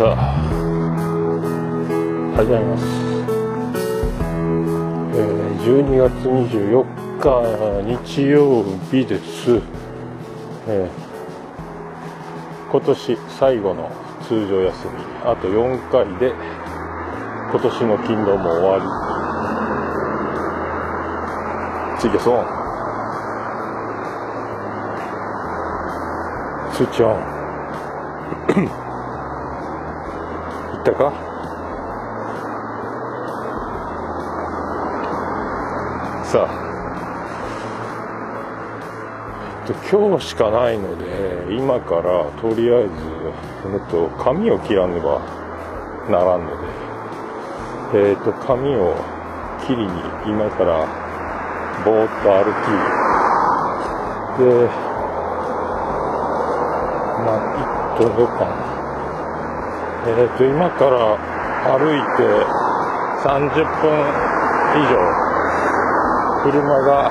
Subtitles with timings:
[0.00, 0.16] さあ。
[2.34, 2.84] 始まります、
[5.12, 6.88] えー、12月24
[7.20, 9.60] 日日曜日です、
[10.68, 13.92] えー、今年最後の
[14.26, 14.92] 通常休み。
[15.22, 16.32] あと4回で
[17.50, 18.78] 今年の勤労も終わ
[21.98, 22.00] り。
[22.00, 22.46] ついてそう
[26.74, 28.79] スイッチオン。
[30.80, 31.12] ったか？
[36.24, 36.50] さあ、
[39.66, 42.92] えっと、今日しかないので今からとりあえず、
[43.66, 45.20] えっと、髪を切らねば
[46.08, 46.50] ならんの
[47.92, 48.94] で、えっと、髪を
[49.66, 49.88] 切りに
[50.26, 50.86] 今から
[51.84, 52.70] ぼーっと歩き。
[54.38, 54.44] で
[57.26, 58.69] まあ行っとようかな
[60.10, 61.14] えー、と今から
[61.78, 62.26] 歩いて
[63.22, 63.94] 30分
[64.74, 65.30] 以上。
[66.42, 67.10] 車が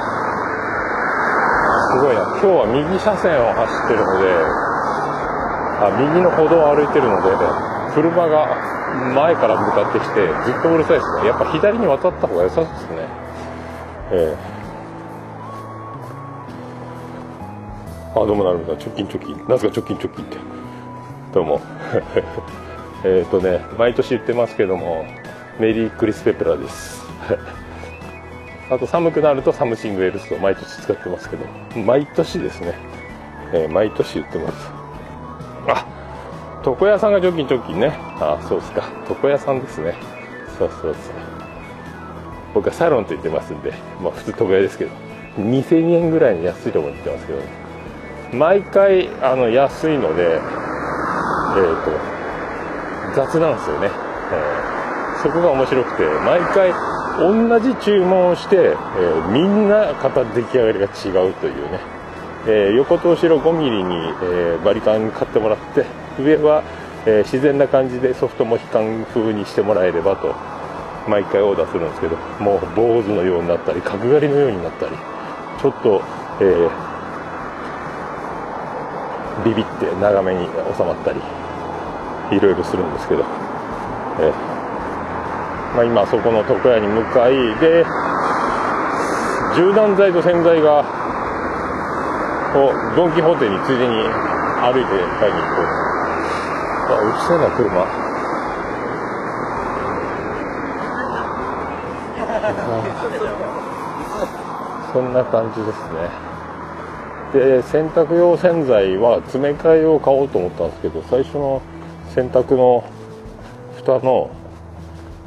[1.92, 2.22] すごいな。
[2.22, 4.27] 今日は右車線を走ってるので
[5.80, 7.30] あ右の歩道を歩いてるので
[7.94, 8.58] 車が
[9.16, 11.27] 前から向かってきてずっとうるさいですね。
[11.27, 13.08] やっぱ左に渡った方が良さそうですね。
[14.11, 19.47] えー、あどうもなるほど直近直近。
[19.47, 20.38] なんすか直近直近って。
[21.31, 21.61] どうも。
[23.03, 25.05] えっ、ー、とね毎年言ってますけども
[25.59, 27.03] メリークリス・ペプラーです。
[28.69, 31.45] あと寒くなるとサムシング・エルスを毎年使ってますけど
[31.81, 32.75] 毎年ですね、
[33.52, 34.72] えー、毎年言ってます。
[35.67, 35.86] あ
[36.66, 37.94] 床屋さんが除菌除菌ね。
[38.20, 38.83] あそうですか。
[39.09, 39.95] 床屋さんですね。
[40.59, 41.14] そうそうそう
[42.53, 44.92] 僕はサロンと言ってますんでまあ普通床屋ですけど
[45.38, 47.39] 2000円ぐらいに安いとこに行ってますけど
[48.33, 52.08] 毎回あの安いのでえっ、ー、と
[53.15, 53.89] 雑なんですよね、
[54.31, 56.73] えー、そこが面白くて毎回
[57.19, 61.80] 同じ注文をして、えー、みんな型出来上がりが違うというね、
[62.48, 65.86] えー、横と後ろ5ミリに、えバリカン買ってもらって
[66.21, 66.64] 上は、
[67.05, 70.33] え自然な感じでソフトモヒカン風にしてもらえればと
[71.09, 74.95] 毎回オーダーするんですけどもう坊主のようになったり角刈りのようになったり
[75.61, 76.02] ちょっと、
[76.39, 76.69] え
[79.43, 80.45] ビビって長めに
[80.77, 81.39] 収まったり。
[82.32, 83.26] いろいろするんですけど、
[84.22, 84.32] え
[85.76, 87.86] まあ、今そこの床屋に向かいで
[89.56, 90.84] 柔軟剤と洗剤が
[92.54, 93.94] こうドン・キホーテについでに
[94.62, 95.66] 歩いて買いに行こう
[96.92, 98.10] あうるせえな車。
[104.92, 106.10] そんな感じですね。
[107.34, 111.61] で洗濯用洗剤は詰め替えを買おうと思ったんですけど最初の
[112.19, 112.83] 洗濯の
[113.77, 114.30] 蓋の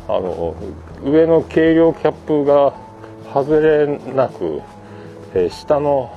[0.08, 0.54] あの
[1.02, 2.74] 上の軽量キャップが
[3.32, 4.60] 外れなく、
[5.32, 6.14] えー、下の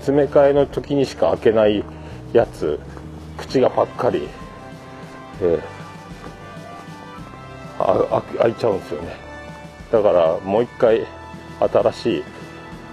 [0.00, 1.82] 詰め替えの時にしか開けない
[2.34, 2.78] やつ
[3.38, 4.28] 口がパッカリ、
[5.40, 9.16] えー、あ開いちゃうんですよね。
[9.90, 11.06] だからもう一回
[11.58, 12.24] 新しい、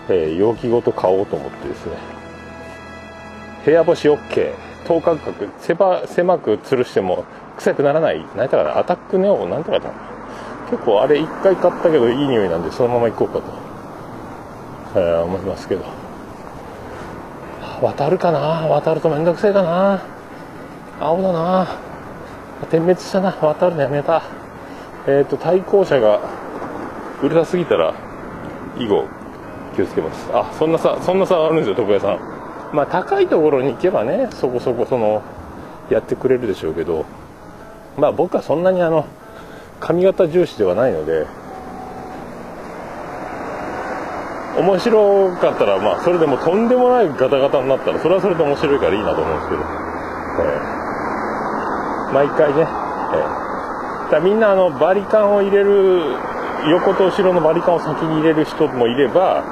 [0.07, 1.97] えー、容器ごと買おうと思ってですね。
[3.65, 7.25] 部屋干し OK 等間隔狭狭く吊るしても
[7.57, 9.91] 臭くならない何だからアタックネオなんとかだ
[10.69, 13.33] 結構あれ1回買ったけどいい匂いなんでそのまま行こうか
[14.93, 15.83] と、えー、思いますけど。
[17.81, 18.67] 渡るかな？
[18.67, 20.01] 渡るとめんどくせえかな？
[20.99, 21.67] 青だな。
[22.69, 23.31] 点滅したな。
[23.41, 24.23] 渡るのやめた。
[25.07, 26.19] えっ、ー、と対向車が
[27.21, 27.93] うるさすぎたら
[28.77, 29.05] 以後
[29.75, 30.29] 気をつけます。
[30.33, 32.34] あそんなさそんな差あるんですよ床屋さん。
[32.73, 35.23] まあ高いところに行けばねそこそこその
[35.89, 37.05] やってくれるでしょうけど
[37.97, 39.05] まあ僕はそんなにあの
[39.79, 41.25] 髪型重視ではないので
[44.57, 56.15] 面白かったらまあそれでもとんでもないガタガタになったらそれはそれで面白いからいいなと思うんですけど、えー、毎回ね、えー、だみんなあのバリカンを入れる
[56.71, 59.43] 横と後ろのバリカンを先に入れる人もいれば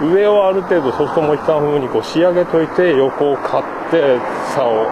[0.00, 4.18] 上をある程度ソフトモヒカン風にこう仕上げといて横を買って
[4.54, 4.86] 差を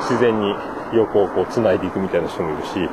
[0.00, 0.54] 自然に
[0.94, 2.88] 横をこう繋いでいくみたいな人もいるし。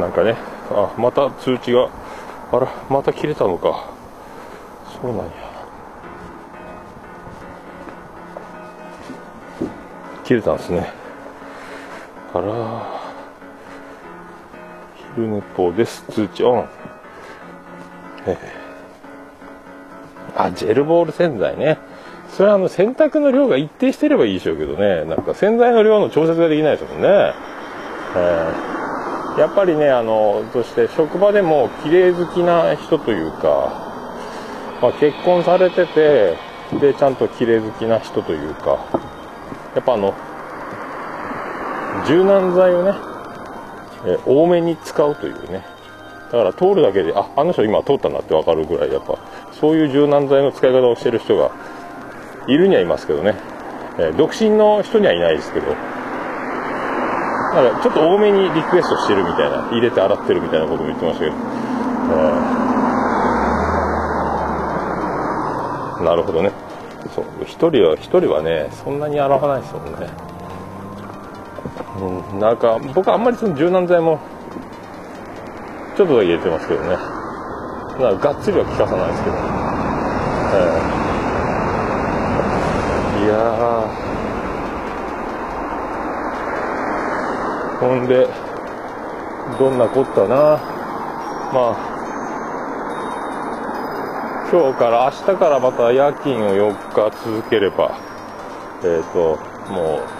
[0.00, 0.36] なんかね
[0.72, 1.88] あまた通知が
[2.50, 3.88] あらまた切れたのか。
[5.00, 5.32] そうなんや。
[10.24, 10.92] 切れたんですね。
[12.32, 12.93] あら
[15.16, 16.04] ルネポです。
[16.10, 16.68] 通知オン。
[20.36, 21.78] あジェルボール洗剤ね。
[22.30, 27.32] それはあの洗濯の量が一定してればいいでしょうけどね、なんか洗剤の量の調節ができないですもんね。
[28.16, 33.84] えー、やっぱりね、あの、そして職場でも綺麗好きな人というか、
[34.82, 36.36] まあ、結婚されてて、
[36.80, 38.84] で、ちゃんと綺麗好きな人というか、
[39.76, 40.12] やっぱあの、
[42.06, 43.13] 柔軟剤をね、
[44.06, 45.64] え、多めに使うというね。
[46.30, 49.18] だから通るだけで、あ、あの人今通ったなってわかるぐらい、やっぱ、
[49.52, 51.50] そういう柔軟剤の使い方をしてる人が
[52.48, 53.36] いるにはいますけどね、
[53.98, 55.74] え、独身の人にはいないですけど、だ
[57.62, 66.50] からちょっと多めにリクエストしてるみたいな、入れて洗ってるみたいなことも言ってましたけど、えー、なるほどね。
[67.14, 70.33] そう、一人は、一人はね、そんなに洗わないですもんね。
[71.98, 74.20] うん、なんか、僕はあんまりその柔軟剤も、
[75.96, 76.88] ちょっとだけ入れてますけどね。
[76.90, 76.96] だ
[78.18, 79.36] かがっつりは効かさないですけど。
[79.36, 81.04] えー
[83.24, 83.34] いや
[87.80, 88.28] ほんで
[89.58, 90.36] どんなこったな
[91.50, 91.94] まあ
[94.52, 97.98] 今日から明日からまた夜勤を4日続ければ
[98.82, 99.38] えっ、ー、と
[99.72, 100.13] もう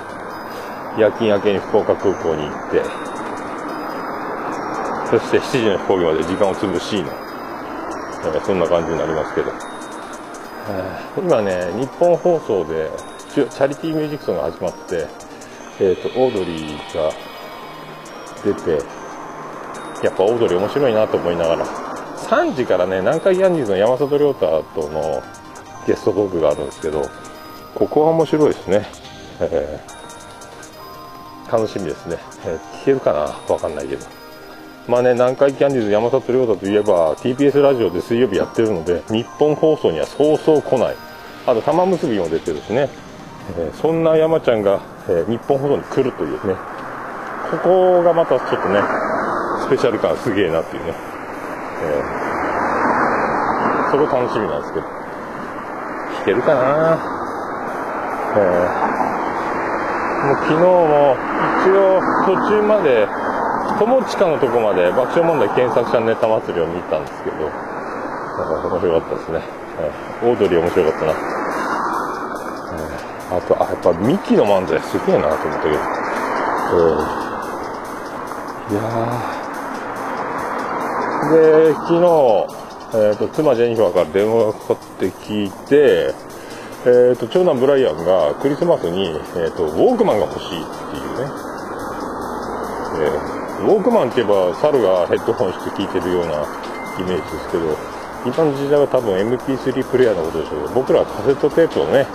[0.99, 2.83] 夜勤明けに福岡空港に行って
[5.11, 9.53] そして7時の飛行機まで時間を潰しの、えー、そんな感じになりますけど。
[11.17, 12.91] 今ね、日本放送で
[13.35, 15.07] チャリティーミュージックソンが始まって、
[15.79, 17.13] えっ、ー、と、オードリーが
[18.43, 18.83] 出て、
[20.05, 25.23] やっぱオードリー面白いなと思いながら、3時からね、南海キャンディーズの山里亮太との
[25.87, 27.03] ゲストトークがあるんですけど、
[27.75, 28.87] ここは面白いですね。
[29.41, 30.04] えー、
[31.55, 32.19] 楽しみですね。
[32.45, 33.21] えー、聞けるかな？
[33.55, 34.05] わかんないけど。
[34.89, 40.97] まあね、南海キャンディーズ山里亮太といえば TBS ラジオで水曜日やってるので日本放送にはそうそう来ない。
[41.47, 42.91] あと玉結びも出てるしね、
[43.57, 46.57] えー、そんな山ちゃんが、えー、日本放送に来るというね。
[47.53, 48.83] ここがまたちょっとね
[49.63, 50.93] スペシャル感すげえなっていうね、
[51.83, 54.87] えー、それ楽しみなんですけど。
[54.87, 56.99] 弾けるかな？
[58.37, 59.04] えー、
[60.33, 61.17] う昨日も
[61.65, 63.07] 一応途中まで
[63.79, 67.37] 友近のとこまで爆笑問題検索者ネタ祭りを見たんですけど、
[68.71, 69.41] 面白かったですね。
[70.23, 71.15] オードリー面白かったな。
[73.37, 75.77] あと、あ、やっぱミキの漫才すげえなと思ったけど。
[76.65, 78.81] えー、いや
[81.31, 82.01] で、昨日、
[82.95, 86.15] えっ、ー、と、妻ジェニファーから電話がかかって聞いて、
[86.87, 91.33] え、ー、と、長男ブライアンがクリスマスに、えっ、と、ウォークマンが欲しいっていうね。
[92.97, 96.45] えーウォークマンって言えば猿がヘッドホンして聴いてるような
[96.99, 97.77] イメージですけど
[98.27, 102.07] 今の時代は多分 MP3 プレイヤーのことでしょうけど僕らはカセットテープをね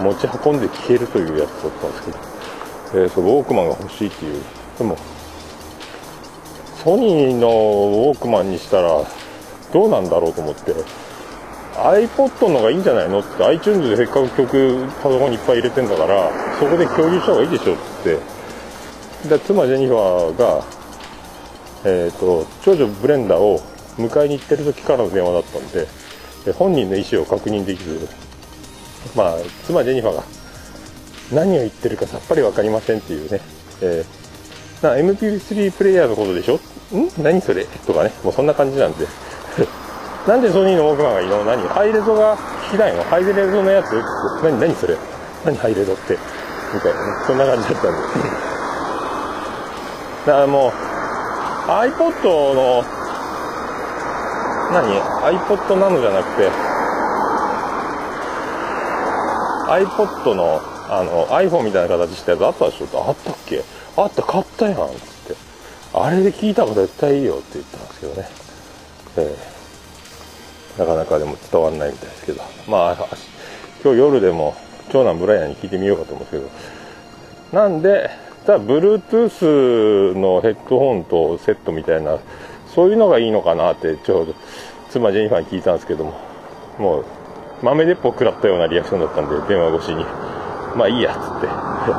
[0.00, 4.42] 持ち運んで聴けるというやつだったんですけど、えー、そうウォークマンが欲しいっていう
[4.78, 4.96] でも
[6.82, 9.04] ソニーのウォークマンにしたら
[9.72, 10.72] どうなんだろうと思って
[11.84, 18.18] iPod の方がいいんじゃないのって iTunes でせっかく曲パソコンにいっぱい入れてんだからそこで共有した方がいいでしょって。
[19.28, 20.64] で妻ジェニファーが
[21.84, 23.60] えーと、長女ブレンダーを
[23.98, 25.86] 迎えに行ってる時からの電話だったんで
[26.52, 28.08] 本人の意思を確認できず
[29.14, 30.24] まあ妻ジェニファーが
[31.32, 33.40] 何を言ってるかさっぱり分かりませんっていうね、
[33.80, 36.56] えー、な MP3 プレイヤーのことでしょ？
[36.56, 37.22] ん？
[37.22, 37.64] 何それ？
[37.64, 38.10] とかね。
[38.24, 39.06] もうそんな感じなんで。
[40.28, 41.42] なんでソニーのウォークマンがいいの？
[41.42, 41.66] 何？
[41.68, 42.36] ハイレゾが
[42.68, 43.02] 聞きたいの？
[43.04, 44.04] ハイレゾのやつ？
[44.44, 44.60] 何？
[44.60, 44.94] 何それ？
[45.46, 45.56] 何？
[45.56, 46.18] ハイレゾって？
[46.74, 47.24] みたいなね。
[47.26, 47.98] そんな感じだったんで。
[50.28, 50.72] だからもう
[51.72, 52.84] iPod の、
[54.68, 55.00] 何
[55.32, 56.52] ?iPod なのじゃなくて、
[59.72, 62.86] iPod の、あの、iPhone みたいな形したやつあったでしょ？
[63.08, 63.64] あったっけ？
[63.96, 65.36] あった、買ったやん、つって。
[65.94, 68.28] あれで聞いた方が絶対いいよって言ったんですけどね。
[69.16, 69.57] えー、
[70.78, 72.42] なかなかでも伝わんないみたいですけど。
[72.68, 72.96] まあ、
[73.82, 74.54] 今日夜でも
[74.90, 76.50] 長男ブライアンに聞いてみようかと思うんです
[77.50, 77.60] けど。
[77.60, 78.10] なんで、
[78.46, 82.18] ただ Bluetooth のヘッドホンとセットみたいな
[82.74, 84.34] そういうのがいいのかなってちょうど
[84.88, 86.14] 妻ジェニファーに聞いたんですけども
[86.78, 87.04] もう
[87.62, 90.02] 豆鉄砲食らったようなリアクションだったんで電話越しに
[90.76, 91.92] まあいいやっつって ま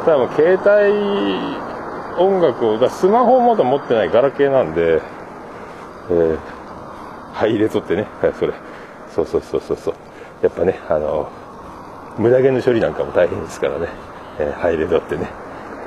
[0.00, 5.00] あただもう携帯音楽をだスマホまだ持ってないガラケーなんで
[6.10, 6.38] えー、
[7.38, 8.52] ハイレゾってね、それ。
[9.14, 9.94] そうそうそうそうそう。
[10.42, 11.30] やっぱねあの
[12.18, 13.86] 無駄毛の処理なんかも大変ですからね。
[14.40, 15.30] えー、入れどってね、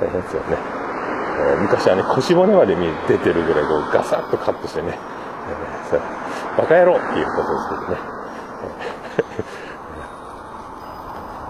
[0.00, 0.56] 大変ですよね。
[0.56, 4.98] えー、昔はね、腰骨まで見出てるぐらいこうガサッとカットしてね、
[5.92, 8.22] えー、バカ野郎っていうことですけどね。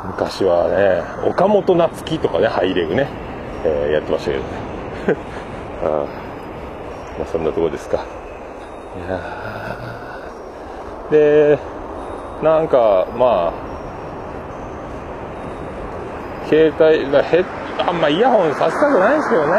[0.04, 3.06] 昔はね岡本夏樹とかねハイレグね、
[3.64, 4.49] えー、やってましたけどね。
[5.85, 6.06] あ
[7.18, 7.99] まあそんなとこですか。
[7.99, 9.62] いや
[11.12, 11.59] で
[12.42, 13.73] なんかまあ
[16.49, 17.45] 携帯ヘ
[17.78, 19.52] あんまイヤホンさせたくないんですけどね。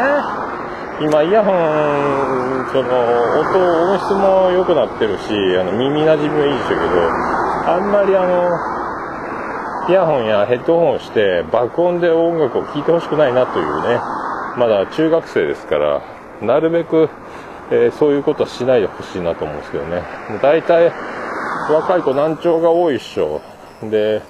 [1.00, 2.88] 今イヤホンその
[3.40, 3.58] 音
[3.90, 7.10] 音質も良くなってるしあの耳なじみもいいでしょうけど
[7.66, 14.00] あんまりあのイヤホンやヘッドホンをして爆音で音楽を聴いてほしくないなというね。
[14.56, 16.00] まだ中学生ですから
[16.40, 17.08] なるべく、
[17.72, 20.02] えー、そういうことはしないでほしいなと思うんですけどね。
[20.40, 20.92] 大体
[21.70, 23.40] 若い子難聴が多いっしょ。
[23.82, 24.22] で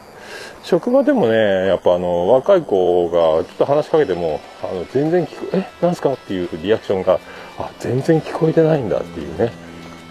[0.62, 7.20] 職場でもねやっぱあの若い子がちょっと話しかけてもあの全然聞こえなんすかっていうリアクションが
[7.58, 9.52] あ全然聞こえてないんだっていうね。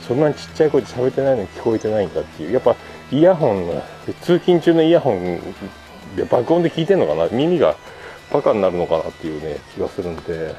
[0.07, 2.51] そんなにちっちゃい声で喋ってないのに聞こえてないんだっていう。
[2.51, 2.75] やっぱ
[3.11, 3.81] イヤホン
[4.21, 5.39] 通勤中のイヤホン
[6.15, 7.27] で爆音で聞いてんのかな？
[7.29, 7.75] 耳が
[8.31, 10.55] バカになるのかなっていうね気がするんで。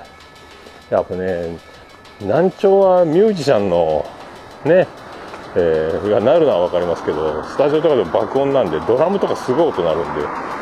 [0.91, 1.59] やっぱね
[2.21, 4.07] 難聴はミュージシャンの
[4.65, 4.87] ね
[5.57, 10.55] えー、がなるのは分かりますけどスタジオとかでも爆音なんでドラムとかすごい音鳴るんで。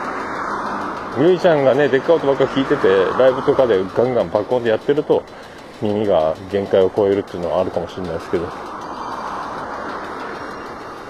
[1.12, 5.22] ミュージシャンがねでっかい音ばっか聞いててライブとかでガンガン爆音でやってると
[5.82, 8.72] 耳が限界を超えるっていうのはあるかもしれないですけど。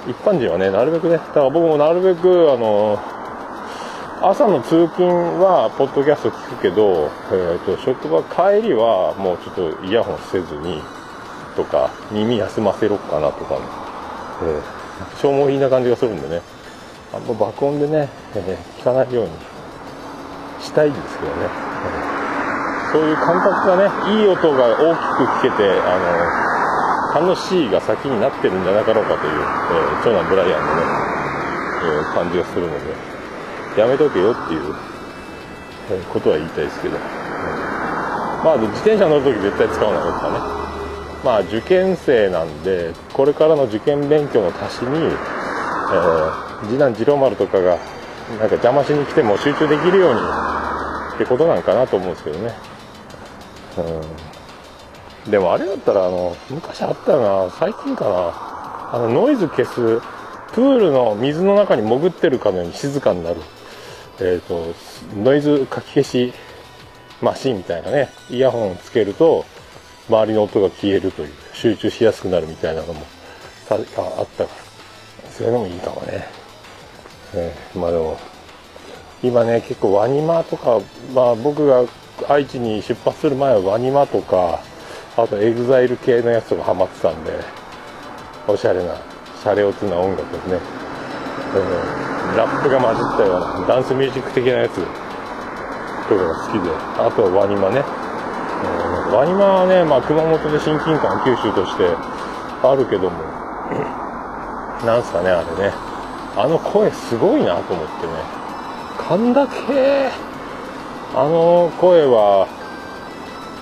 [0.08, 2.98] 一般人はねなるべくねだから僕もなるべくあの
[4.20, 5.08] 朝の通勤
[5.42, 10.80] はポッドキャスト聞くけど、えーと、職場帰りはもうちょっとイヤホンせずに
[11.54, 13.58] とか耳休ませろっかなとか、
[14.42, 14.62] えー、
[15.20, 16.42] 消耗品な感じがするんでね。
[17.14, 19.30] あんま爆音でね、えー、聞かないように。
[20.62, 25.00] したいんですけどね、えー、そういう感覚がねいい音が大き
[25.42, 30.82] く聞けてあの楽しいが先になってるんじゃなかろうかという、えー、長男ブライアンのね、
[31.82, 33.12] えー、感じがするので。
[33.76, 34.74] やめとけよっていう、
[35.90, 36.98] え、ことは言いたいですけど、
[38.44, 40.61] まあ自転車乗るとき絶対使わないとかね。
[41.24, 47.78] まあ受験生なんでこれからの受験勉強の足しに、えー、次男次郎丸とかが
[48.30, 50.20] なんか邪魔しに来ても集中できるように
[51.14, 52.52] ってことなんかなと思うんですけどね、
[55.24, 58.52] うん、でもあれだったらあの昔あったよな最近かな。
[58.92, 59.72] あのノイズ消す
[60.52, 63.40] プールの水の中に潜ってるかのように静かになる、
[64.20, 64.74] えーと、
[65.16, 66.34] ノイズかき消し
[67.22, 69.46] マシンみたいなねイヤホンをつけると
[70.12, 73.00] 周りの音が消えるという集中しやすくなるみたいなのも
[73.70, 76.26] あったからそういうのもいいかもね、
[77.34, 78.18] えー、まあでも
[79.22, 80.80] 今ね結構 WANIMAとか、
[81.14, 81.84] まあ、僕が
[82.28, 84.60] 愛知に出発する前は WANIMAとか
[85.16, 87.32] あと EXILE系のやつとかハマってたんで
[88.46, 88.94] おしゃれな
[89.40, 90.58] シャレオツな音楽ですね、
[91.54, 98.01] えー、ラップが混じったようなダンスミュージック的なやつとかが好きであとは WANIMAね。
[99.12, 101.84] WANIMAはね、まあ、熊本で親近感九州として
[102.62, 103.20] あるけども。
[104.86, 105.72] なんすかねあれね。
[106.34, 108.12] あの声すごいなと思ってね。
[108.96, 109.18] 甲
[109.68, 110.10] け
[111.14, 112.46] あの声は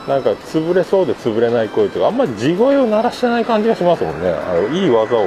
[0.07, 4.30] なんか潰れそうで潰れない声とかあんまり地声を鳴らしてない感じがしますもんね。
[4.30, 5.25] あのいい技を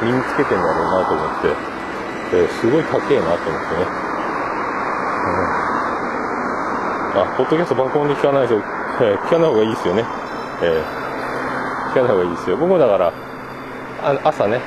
[0.00, 1.48] 身につけてんだろうなと思って、
[2.34, 3.86] えー、すごい高えなと思ってね、
[7.14, 10.04] うん、あポッドキャスト爆音で聞かないですよえー、聞かない方がいいですよね。
[10.62, 12.56] えー、聞かない方がいいですよ。
[12.56, 13.12] 僕もだから、
[14.02, 14.60] あ朝ね、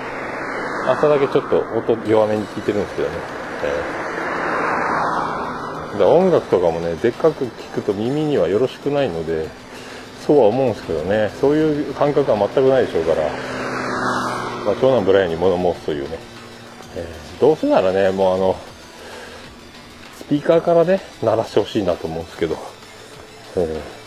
[0.87, 3.15] 朝だけちょっと音弱めに聞いてるんですけどね。
[5.95, 9.47] えー、音楽とかもね、でっかく聞くと耳にはよろしくないので、
[10.27, 13.23] そうは思うんですけどね、そういう感覚は全くないでしょうから、
[14.63, 16.19] まあ、長男ブライアンに物申すというね、
[16.97, 18.55] えー、どうせならね、もうあの、
[20.17, 22.57] スピーカーからね、鳴らしてほしいなと思うんですけど、
[23.57, 23.98] えー。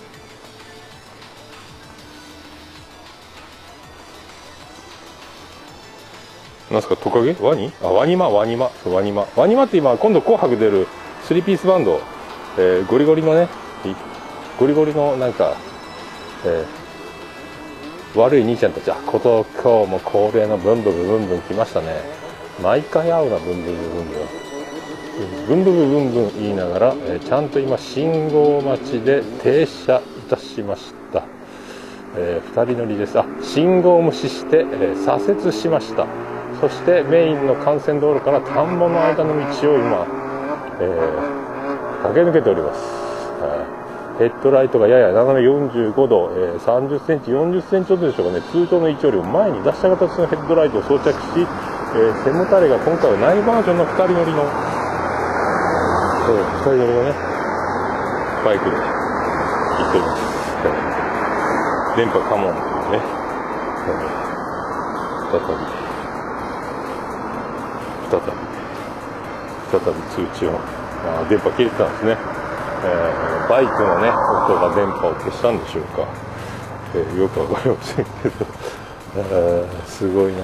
[6.73, 7.37] なんすかトカゲ？
[7.39, 7.71] ワニ？
[7.83, 8.71] あワニマワニマ。
[8.87, 9.27] ワニマ。
[9.37, 10.87] ワニマって今今度紅白出る
[11.29, 12.01] 3ピースバンド、
[12.59, 13.49] えー、ゴリゴリのね
[14.59, 15.55] ゴリゴリのなんか、
[16.47, 18.91] えー、悪い兄ちゃんたち。
[18.91, 22.01] あこと今日も恒例のブンブブブンブン来ましたね。
[22.63, 24.45] 毎回会うなブンブブブンブン
[25.47, 31.25] ブンブブブンブン言いながら、えー、ちゃんと今信号待ちで停車いたしました、
[32.17, 33.19] えー、2人乗りです。
[33.19, 36.07] あ信号無視して、えー、左折しました。
[36.63, 40.07] そしてメインの幹線道路から田んぼの間の道を今、
[40.79, 42.79] えー、駆け抜けております、
[44.21, 48.43] ヘッドライトがやや斜め45度、えー、30センチ40センチほどでしょうかね。
[48.53, 54.47] 通常の位置よりも前に出した形のヘッドライトを装着し、えー、背もたれが今回はないバージョンの2人乗りの
[56.23, 57.13] そう、2人乗りのね
[58.47, 63.03] バイクで行っております、電波カモンというね、
[65.27, 65.82] 再び
[69.73, 76.07] 再び通知音あ電波切れてたんですね、えー、バイクのね音が電波を消したんでしょうか、
[76.95, 78.47] えー、よくわかりませんけど、
[79.17, 80.43] えー、すごいな。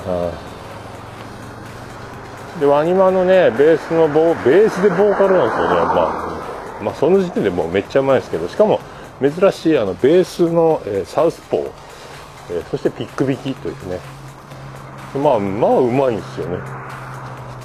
[2.59, 5.75] でワニマのねベースのボベースでボーカルなんですよね。
[5.77, 5.93] ま
[6.81, 8.49] あ、まあ、その時点でもうめっちゃうまいですけど。
[8.49, 8.81] しかも
[9.21, 11.71] 珍しいあのベースの、えー、サウスポー、
[12.51, 14.01] えー、そしてピック弾きというね。
[15.15, 16.59] まあまあうまいんですよね。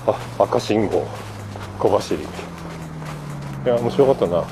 [0.05, 1.07] あ赤信号。
[1.83, 2.23] 小走り。
[2.23, 2.25] い
[3.67, 4.43] や面白かったな。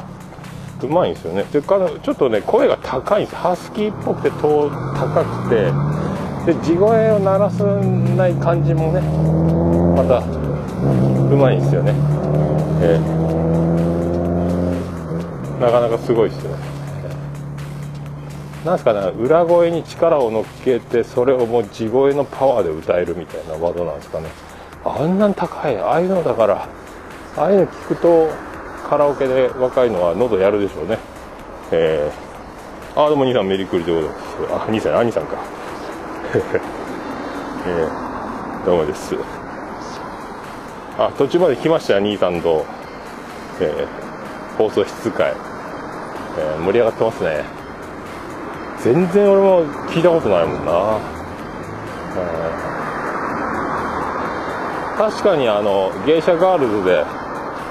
[0.83, 1.45] うまいんですよね。
[1.51, 3.37] でかちょっとね声が高いんです。
[3.37, 4.69] ハスキーっぽくて高
[5.23, 5.71] くて。
[6.45, 8.99] で地声を鳴らさない感じもね
[9.95, 11.93] またうまいんですよね、
[12.81, 16.63] えー、なかなかすごいですよね。
[18.65, 24.29] なんすかね裏声に力を乗っけてそれをもう地声のパワーで歌えるみたいなワードなんですかね。
[24.83, 25.77] あんなに高い。
[25.77, 26.67] ああいうのだから
[27.37, 28.29] ああいうの聞くと
[28.89, 30.97] カラオケで若いのは喉やるでしょうね。
[31.71, 35.37] えー、あどうも兄さんメリクリでございますあ兄さん兄さんか。
[37.65, 39.15] えー、どうもです。
[40.97, 42.65] あ途中まで来ました兄さんと、
[43.61, 45.33] えー、放送室会、
[46.37, 47.45] えー、盛り上がってますね。
[48.79, 50.97] 全然俺も聞いたことないもんな、
[54.97, 57.20] 確かにあの芸者ガールズで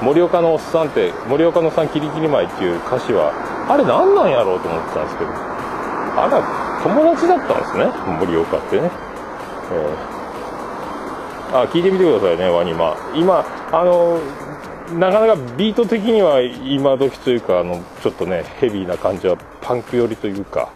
[0.02, 3.33] 森岡のおっさんって森岡のさんキリキリ舞っていう歌詞は
[3.69, 6.42] あれ何なんやろうと思ってたんですけどあら
[6.83, 7.92] 友達だったんですね。
[8.19, 8.90] 森岡ってね、
[9.71, 12.97] えー、あ聞いてみてくださいねワニマ。
[13.14, 14.19] 今あの
[14.99, 20.72] なかなかビート的には今時というかあのちょっとねヘビーな感じはパンク寄りというか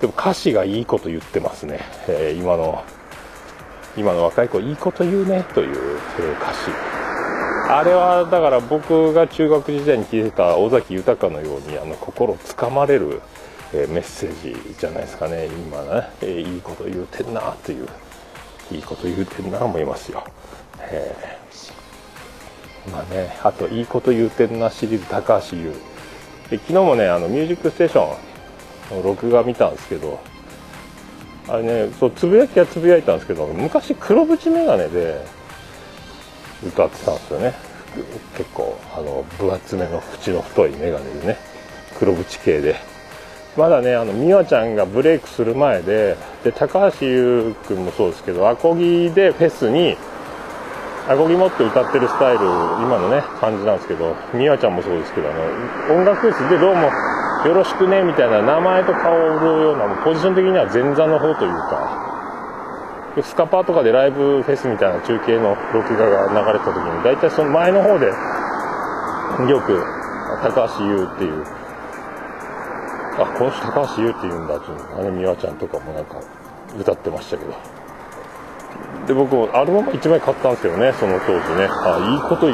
[0.00, 2.82] でも歌詞がいいこと言ってますね、えー、今の
[3.96, 6.97] 今の若い子いいこと言うねという、えー、歌詞。
[7.70, 13.20] あれはだから僕が中学時代に聞いてた尾崎豊のようにあの心をつかまれる、
[13.74, 15.46] え、メッセージじゃないですかね。
[15.46, 17.86] 今ね、え、いいこと言うてんなという。
[18.70, 20.24] いいこと言うてんな思いますよ、
[20.80, 25.74] えー、まあねあといいこと言うてんなシリーズ高橋優。
[26.50, 28.14] 昨日もねあの「ミュージックステーショ
[28.94, 30.18] ン」の録画見たんですけど
[31.46, 35.26] あれねそうつぶやきはつぶやいたんですけど昔黒縁眼鏡で
[36.66, 37.54] 歌ってたんですよね。
[38.36, 41.36] 結構あの分厚めの縁の太い眼鏡でね
[41.98, 42.76] 黒縁系で。
[43.56, 49.96] まだねあの美和ちゃんがブレイクする前でで高橋優君もそうですけどアコギでフェスに
[51.08, 62.17] アコギ持って歌ってるスタイル今のね感じなんですけど美和ちゃんもそうですけどあの音楽フェスでどうもよろしくねみたいな名前と顔を売るようなポジション的には前座の方というか
[63.22, 69.84] スカパーとかでライブフェスみたいな中継の録画が流れた時に大体その前の方でよく
[70.42, 71.44] 高橋優っていう
[73.18, 76.20] あこの人高橋優って言うんだっていうあの美和ちゃんとかもなんか
[76.78, 77.54] 歌ってましたけど。
[79.06, 81.66] で僕もアルバム1枚買ったんですけどねその当時ね。
[81.66, 82.48] あいいこと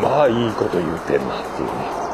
[0.00, 2.04] まあいいこと言うてんなっていうね。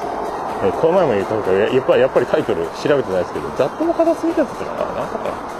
[0.69, 5.21] この前も言ったことやっぱりやっぱりタイトル調べてないですけど雑踏の片隅だったかななんか、
[5.57, 5.60] え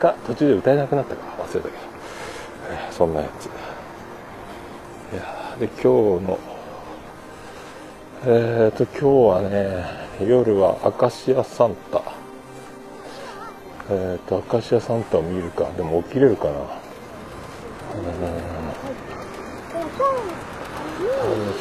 [0.00, 1.22] か途中で歌えなくなったか。
[1.38, 1.68] 忘れたけど、
[2.70, 3.46] えー、そんなやつ。
[3.46, 3.48] い
[5.16, 6.38] やで今日の
[8.24, 9.00] えっ、ー、と今
[9.38, 9.84] 日はね
[10.26, 12.02] 夜は明石家サンタ。
[13.90, 15.70] えっ、ー、と明石家サンタを見るか。
[15.76, 16.52] でも起きれるかな。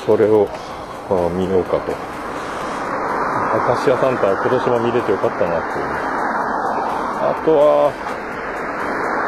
[0.05, 0.47] それを
[1.35, 1.91] 見ようかと。
[3.67, 5.85] 明石家サンタ今年も見れてよかったなっていう。
[7.21, 7.91] あとは、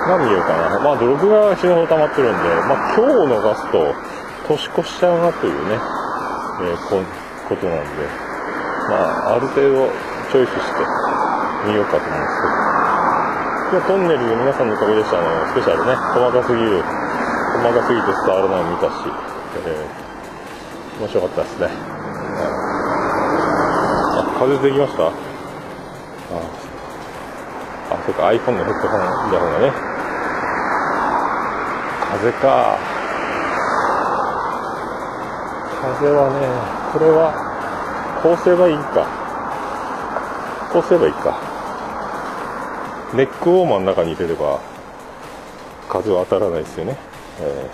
[0.08, 0.80] 何見ようかな。
[0.80, 3.94] まあ、録画が死ぬほど溜まってるんで、まあ、今日を逃すと、
[4.48, 5.78] 年越しちゃうなというね、
[6.62, 7.04] えー、こ
[7.50, 7.88] ことなんで、
[8.90, 9.90] まあ、ある程度
[10.32, 10.86] チョイスして
[11.68, 12.54] 見ようかと思うんですけど。
[13.72, 16.84] 今日トンネルで皆さんのおかげでした、あの、スペシャルね、細かすぎる、
[17.56, 18.92] 細かすぎて伝わらない見たし、
[19.66, 21.68] えー、面白かったですね。
[24.12, 25.04] あ風邪できました？
[25.04, 25.12] あ
[27.92, 29.91] あそっか iPhone のヘッドホンイヤホンがね。
[32.12, 32.78] 風か。
[35.82, 36.40] 風はね
[36.94, 37.34] これは
[38.22, 39.08] こうすればいいか。
[40.72, 41.40] こうすればいいか。
[43.14, 44.60] ネックウォーマーの中に入れれば
[45.90, 46.98] 風は当たらないですよね、
[47.42, 47.70] え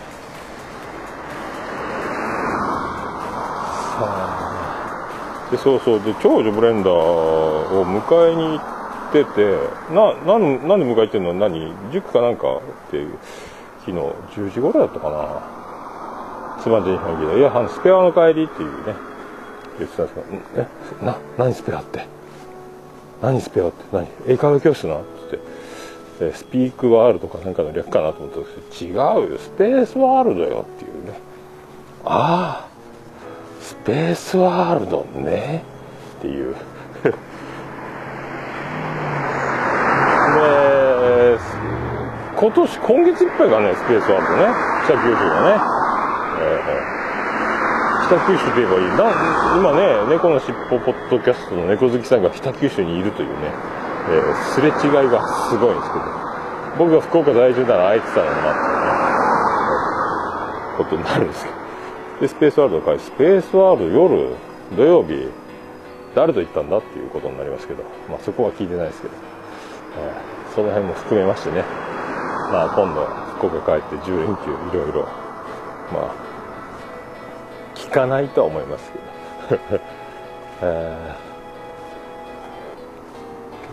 [5.49, 5.51] ー。
[5.51, 6.01] でそうそう。
[6.01, 9.57] で長女ブレンダーを迎えに行ってて
[9.93, 11.33] ななんなんで迎えてんの？
[11.33, 11.71] 何？
[11.91, 13.19] 塾かなんかっていう。
[13.87, 13.97] 昨日
[14.35, 16.61] 10時頃だったかな。
[16.61, 18.93] 妻でに入りいやあのスペアの帰りっていうね。
[19.79, 20.67] 言ってたんですけど
[21.01, 22.05] えな何スペアって？
[23.21, 23.83] 何スペアって？
[23.93, 24.07] 何？
[24.27, 24.97] 英会話教室な？
[24.97, 25.39] って。
[26.19, 29.37] 言ってスピークワールドかなんかの略かなと思ったんですけど違うよ。
[29.37, 31.19] スペースワールドよっていうね。
[32.03, 32.67] ああ。
[33.61, 35.63] スペースワールドね。
[36.17, 36.55] っていう。
[42.37, 44.53] 今年今月いっぱいがねスペースワールドね。
[44.85, 45.57] 北九州がね、
[46.39, 49.09] えー、北九州といえばいいな。
[49.57, 53.51] 今ね猫のしっぽポッドキャストの猫好きさんが北九州にいるというね、
[54.09, 56.05] えー、すれ違いがすごいんですけど。
[56.77, 60.77] 僕が福岡在住なら会えてたのかなっていうね。
[60.77, 61.57] ことになるんですけど。
[62.21, 64.35] でスペースワールド会スペースワールド夜
[64.75, 65.27] 土曜日
[66.13, 69.13] 誰と行ったんだっていうことになりますけど、まあ、そこは聞いてないですけど、
[69.97, 71.63] えー、その辺も含めましてね、
[72.51, 73.05] まあ、今度
[73.37, 75.01] 福岡帰って10連休いろいろ
[75.91, 76.15] まあ
[77.75, 78.91] 聞かないとは思います
[79.49, 79.59] けど、
[80.61, 81.15] え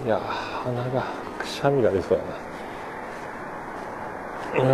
[0.02, 0.20] ー、いや
[0.64, 1.04] 鼻が
[1.38, 2.30] くしゃみが出そうやな。
[4.54, 4.64] いや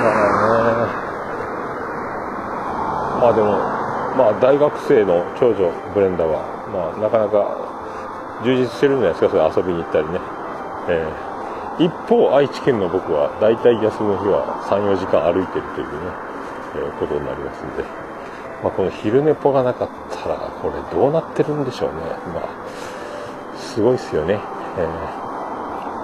[0.00, 1.00] まあね
[3.20, 3.48] まあでも
[4.16, 7.70] まあ大学生の長女ブレンダーはまあなかなか
[8.42, 10.18] 充実してるんじゃないですかそれ遊びに行ったりね、
[10.88, 16.12] えー、一方愛知県の僕は大体休む日は34時間歩いてるというね、
[16.76, 17.82] えー、ことになりますんで、
[18.62, 22.00] まあ、この昼寝ぽがなかったらこれどうなってるんでしょうね。
[22.32, 22.48] まあ
[23.58, 25.30] すごいっすよね、えー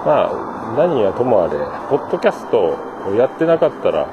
[0.07, 1.59] まあ何はともあれ
[1.89, 4.07] ポッドキャストをやってなかったら、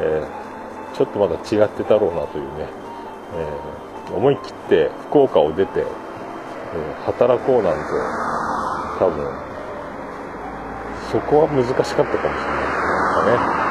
[0.00, 2.68] えー、ちょっとまだ違ってたろうなというね、
[4.08, 5.84] え、思い切って福岡を出て、え、
[7.04, 7.80] 働こうなんて
[8.98, 9.28] 多分
[11.10, 13.66] そこは難しかったかもしれないですね。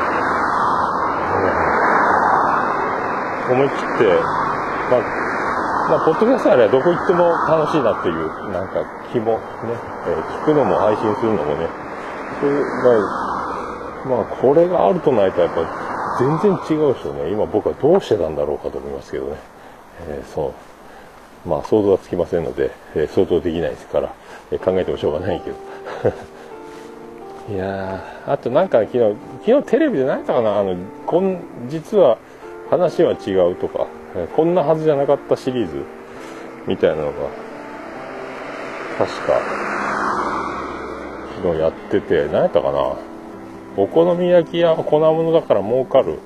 [3.45, 4.09] 思い切って、
[4.89, 5.01] まあ、
[5.89, 8.81] まあ、ポッドキャストあれはどこ行っても楽しいなっていう、なんか
[9.13, 9.39] 気もね、
[10.07, 11.67] えー、聞くのも配信するのもね、
[12.41, 13.25] それが
[14.05, 17.31] まあこれがあるとないとやっぱ全然違うでしょうね。
[17.31, 19.37] 今僕はどうしてたんだろうかと思いますけどね、
[20.07, 20.53] えー、そ
[21.45, 21.49] う。
[21.49, 24.13] まあ想像はつきませんので、えー、想像できないですから、
[24.51, 25.55] え、考えてもしょうがないけど。
[27.47, 30.58] いやあとなんか昨日昨日テレビで何やったかな？
[30.58, 32.17] あのこん実は
[32.71, 33.86] 話は違うとか、
[34.36, 35.86] こんなはずじゃなかったシリーズ
[36.65, 37.29] みたいなのが
[38.97, 39.41] 確か
[41.36, 42.97] 昨日やってて何やったかな？
[43.77, 46.17] お好み焼き屋は粉物だから儲かる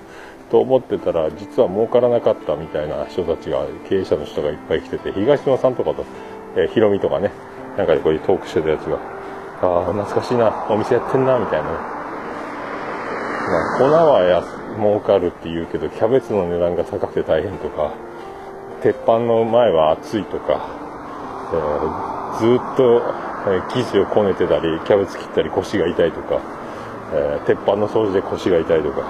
[0.49, 6.05] と思ってたら実は儲からなかったみたいな人たちが経営者の人がいっぱい来てて東野さんとかと、
[6.55, 7.31] えー、ヒロミとかね
[7.75, 8.99] なんかこういうトークしてたやつが
[9.61, 11.71] ああ懐かしいなお店やってんなみたいな。
[11.71, 11.77] ね、
[13.49, 14.43] まあ、粉はや
[14.77, 17.93] 儲かるって言うけどキャベツの値段が高くて大変とか
[18.81, 20.69] 鉄板の前は熱いとか、
[21.51, 23.01] えー、ずっと、
[23.51, 26.59] え、生地をこねてたりキャベツ切ったり腰が痛いとか
[27.11, 29.01] えー、鉄板の掃除で腰が痛いとか、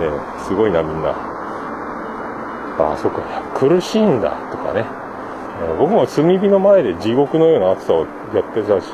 [0.00, 1.10] えー、すごいなみんな。
[2.80, 3.22] ああそっか
[3.54, 4.84] 苦しいんだとかね、
[5.64, 8.86] え、僕も炭火の前で地獄のような暑さをやってたし、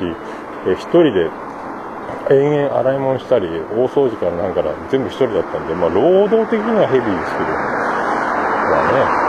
[0.65, 1.29] えー、一人で
[2.29, 7.85] 延々洗い物したり大掃除からなんから全部一人だったんで、まあ、労働的にはヘビーですけど。
[8.73, 9.25] まあね。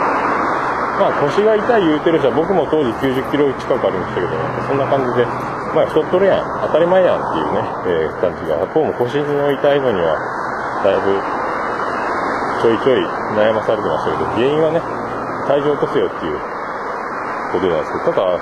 [0.97, 4.33] まあ腰が痛い言うてる人は僕も当時90キロ近くありましたけど、
[4.65, 5.25] そんな感じで
[5.77, 6.45] まあ太っとるやん。
[6.65, 8.65] 当たり前やんっていうね、えー、感じが。
[8.73, 10.17] こうも腰の痛いのには
[10.81, 11.21] だいぶ
[12.61, 13.05] ちょいちょい
[13.37, 14.81] 悩まされてましたけど原因はね
[15.45, 16.41] 体重落とせよっていう
[17.53, 18.41] ことなんですけどただ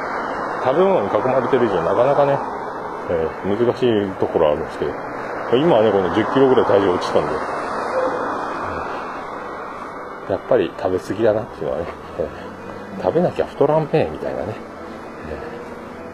[0.64, 2.40] 食べ物に囲まれてる以上なかなかね、
[3.10, 4.92] えー、難しいところあるんですけど
[5.58, 7.32] 今はねこの10キロぐらい体重落ちたんで、
[10.32, 11.86] やっぱり食べ過ぎだなっていうのはね、
[12.20, 14.56] えー、食べなきゃ太らんめみたいなね、
[15.30, 15.56] えー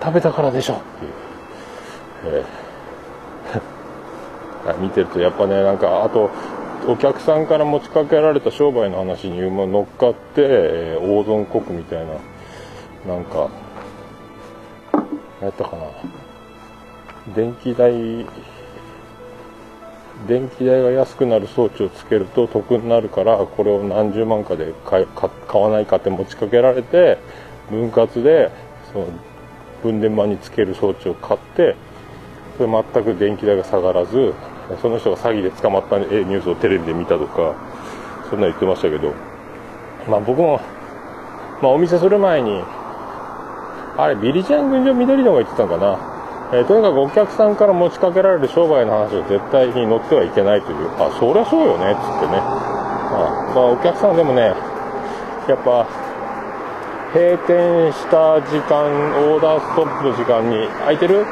[0.01, 1.12] 食べたからでしょっていう、
[2.25, 6.32] えー、 見てるとやっぱねなんかあと
[6.88, 11.99] お客さんから持ちかけられた商売の話に乗っかって、えー、大損国みたい
[13.06, 13.47] ななんか
[15.39, 15.84] やったかな。
[17.36, 18.25] 電気代
[20.27, 25.05] 電気代が安くなる装置をつけると得になるからこれを何十万かで買
[25.53, 27.17] わないかって持ちかけられて
[27.69, 28.51] 分割で
[28.91, 29.07] その
[29.84, 31.75] 分電盤につける装置を買って
[32.57, 34.34] それ全く電気代が下がらず
[34.81, 37.55] その人が詐欺で捕まったニュースをテレビで見たとか
[38.29, 39.31] そんな言ってましたけど。
[40.07, 40.60] まあ僕も、
[41.62, 42.63] まあ、お店する前に
[43.97, 46.11] あれビリジャン群青緑のが言ってたのかな。
[46.53, 52.37] えー、とにかくお客さんから持ちかけられる商売の話を絶対に乗ってはいけないという、あ、そりゃそうよね、つってね。
[52.43, 54.53] あまあ、お客さんでもね、
[55.47, 55.87] やっぱ、
[57.13, 58.83] 閉店した時間、
[59.31, 61.25] オーダーストップの時間に、空いてる？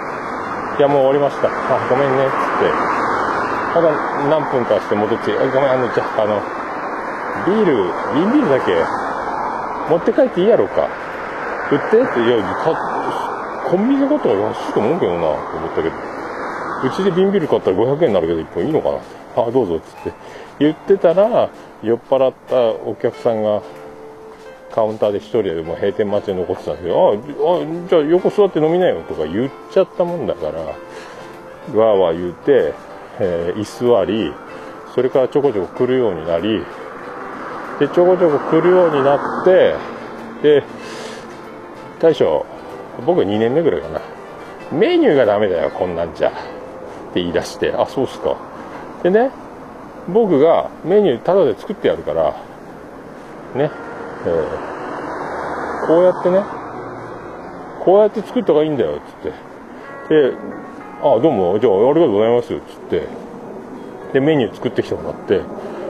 [0.79, 1.47] いや、もう終わりました。
[1.47, 1.51] あ、
[1.89, 2.71] ごめんね、つって。
[3.75, 3.91] ただ、
[4.31, 6.39] 何分かして戻って、ごめん、あの、じゃあ、あの、
[7.45, 8.71] ビール、瓶ビールだけ、
[9.89, 10.87] 持って帰っていいやろうか。
[11.71, 12.37] 売ってって、いや、
[13.69, 15.95] コンビニのことは安いと思うけどな、と思ったけど。
[16.81, 19.05] うちで瓶ビール買ったら500円になるけど1本いいのかなって。
[19.35, 20.13] ああ、どうぞっ、つって
[20.59, 21.49] 言ってたら、
[21.83, 23.61] 酔っ払ったお客さんが、
[24.73, 27.17] カウンターで1人でもう閉店待ちで残ってたんですけど、ああ、
[27.89, 32.73] じゃあ横座って飲みなよとか言っちゃったもんだから、わーわー言うて、
[33.19, 34.33] えー、居座り、
[34.95, 36.63] それからちょこちょこ来るようになり、
[37.79, 39.75] で、ちょこちょこ来るようになって、
[40.41, 40.63] で、
[41.99, 42.45] 大将、
[43.05, 44.01] 僕2年目ぐらいかな。
[44.71, 46.29] メニューがダメだよ、こんなんじゃ。
[46.29, 46.31] っ
[47.13, 48.37] て言い出して、あ、そうっすか。
[49.03, 49.31] でね、
[50.07, 52.35] 僕がメニュータダで作ってやるから、
[53.55, 53.71] ね、
[54.25, 56.43] えー、こうやってね、
[57.83, 59.31] こうやって作った方がいいんだよっ、つっ
[60.09, 60.31] て。
[60.31, 60.33] で、
[61.01, 63.07] あ、どうも、じゃあありがとうございます、っつって。
[64.13, 65.41] で、メニュー作ってきてもらって、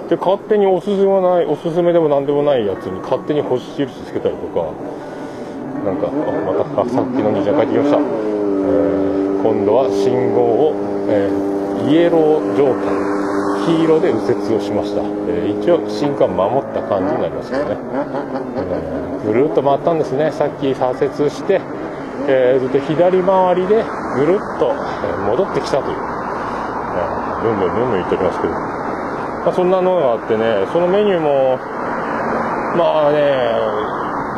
[0.09, 4.71] で、勝手におすすめない、おすすめでも何でもないやつに勝手に星印つけたりとか、
[5.85, 10.75] なんかまたさっきの兄ちゃん帰ってきました、えー、今度は信号を、
[11.07, 13.19] えー、イエロー状態
[13.65, 17.77] 黄色で右折をしました、えー、一応信号は守った感じになりますけどね、
[19.23, 20.31] え、ぐるっと回ったんですね。
[20.31, 21.61] さっき左折して、
[22.27, 23.83] えー、ずっと左回りで
[24.15, 26.01] ぐるっと戻ってきたという、え、
[27.43, 31.57] ブンブンブンブン言っておりますけど、まあ、そんなのがあってねそのメニューも
[32.75, 33.19] まあね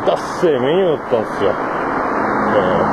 [0.06, 1.50] ダッセーメニューだったんですよ。
[1.50, 2.92] えー、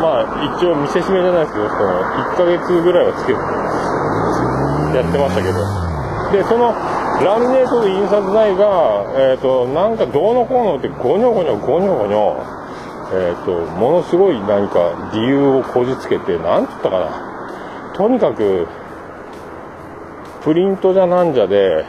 [0.00, 3.38] まあ、一応見せしめじゃないですけど、その、1ヶ月ぐらいはつけて、
[4.96, 5.58] やってましたけど。
[6.32, 6.72] で、その、
[7.22, 12.64] ラミネートと印刷材が、えっ、ー、と、なんかどうのこうのってゴニョゴニョゴニョゴニョ、
[13.12, 17.92] えっ、ー、と、ものすごい何か理由をこじつけて、なんつったかな。
[17.94, 18.66] とにかく、
[20.42, 21.84] プリントじゃなんじゃで、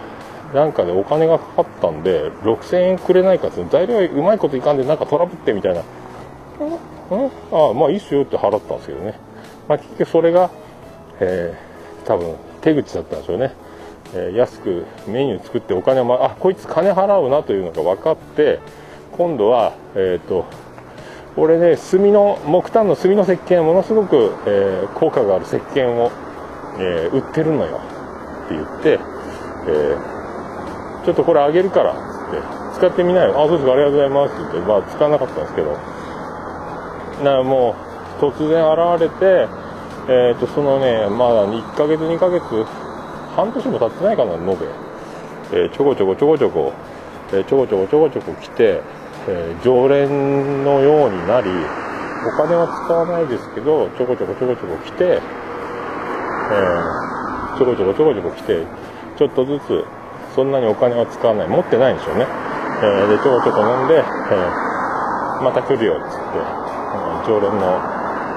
[0.56, 5.82] なんかでお金がかかったんで、6000円くれないかって、材料うまいこといかんでなんかトラブってみたいな。
[7.12, 7.26] うん？
[7.52, 9.20] ああ、まあいいっすよって払ったんですけどね。
[9.68, 10.50] まあ結局それが、
[11.20, 13.54] えー、多分手口だったんでしょうね。
[14.14, 18.60] えー、安くメニュー作ってお金を、まあ、こいつ金払うなというのが分かって、
[19.18, 20.46] 今度は、えっ、ー、と、
[21.36, 26.12] 俺ね、炭の、木炭の炭の石鹸、ものすごく、えー、効果がある石鹸を、
[26.80, 27.82] えー、売ってるのよ。
[28.46, 29.00] って言って、
[29.68, 30.15] えー
[31.06, 32.42] ちょっとこれあげるから、って、
[32.76, 33.40] 使ってみなよ。
[33.40, 34.34] あ、そうですか、ありがとうございます。
[34.34, 35.78] って言って、まあ、使わなかったんですけど、
[37.24, 37.76] なも
[38.20, 39.48] う、突然現れて、
[40.08, 42.42] えっ、ー、と、そのね、まだ1ヶ月、2ヶ月、
[43.36, 44.54] 半年も経ってないかな、延べ。
[45.54, 46.74] えー、ちょこちょこちょこちょこ、
[47.32, 48.82] えー、ちょこちょこちょこちょこ来て、
[49.28, 55.20] え常連のようになり、お金は使わないですけど、ちょこちょこちょこちょこ来て、え
[57.58, 58.66] ちょこちょこちょこちょこ来て、
[59.18, 59.86] ちょっとずつ、
[60.36, 61.48] そんなにお金は使わない。
[61.48, 62.28] 持ってないんでしょうね、
[62.84, 67.80] えー、でちょこちょこ飲んで、えー、また来るよっつって、えー、常連の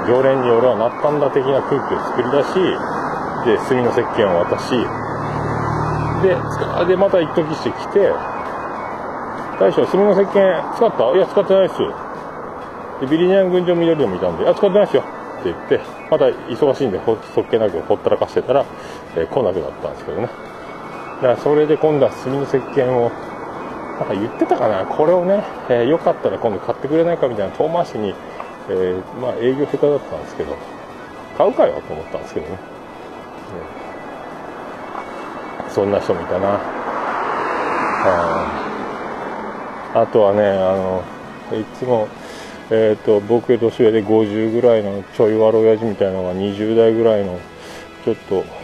[0.07, 2.63] 常連に俺はなったんだ的な空気を作り出し
[3.45, 4.71] で炭の石鹸を渡し
[6.23, 6.39] で
[6.87, 8.15] でまた一時して来て
[9.59, 11.11] 大将炭の石鹸使った？
[11.15, 11.79] いや使ってないっす。
[13.01, 15.03] でビリニアン群青緑でもいたんで「あ使ってないっすよ」
[15.41, 15.81] って言って
[16.11, 17.01] また忙しいんで
[17.35, 18.65] そっけなくほったらかしてたら、
[19.17, 20.48] えー、来なくなったんですけどね。
[21.21, 23.11] だからそれで今度は炭の石鹸を
[23.99, 24.87] なんか言ってたかな？
[24.87, 28.15] これをね、えー、よかったら今度買ってくれないかみたいな遠回しに、
[28.69, 30.57] えー、まあ営業下手だったんですけど
[31.37, 32.59] 買うかよと思ったんですけどね、ね。
[35.69, 36.61] そんな人もいたな。
[39.95, 41.03] あとはねあの
[41.59, 42.09] いつも
[42.71, 47.41] えーと、僕年上で50ぐらいのちょい悪親父みたいなのが20代ぐらいの
[48.09, 48.17] ちょっ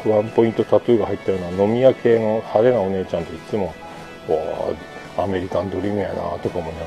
[0.04, 3.74] とワンポイントタトゥーが入ったような飲み屋系の派手なお姉ちゃんといつも
[5.18, 6.86] アメリカンドリームやなとか思いなが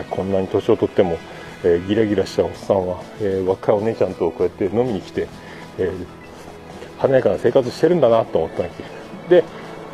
[0.00, 1.16] えー、こんなに年を取っても、
[1.62, 5.28] えー、ギラギラしたおっさんは、えー、若いお姉ちゃんとこうやって飲みに来て、
[5.78, 5.92] え
[6.98, 8.68] 華やかな生活してるんだなと思ったわ
[9.28, 9.44] けで、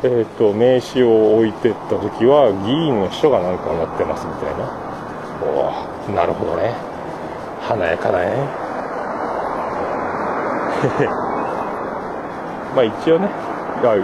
[0.01, 4.65] えーと、名刺を置いてった時は議員の秘書がなんかなってますみたいな。
[6.09, 6.73] おなるほどね。
[7.61, 8.63] 華やかだね。
[12.75, 13.27] まあ一応ね
[13.83, 13.95] あ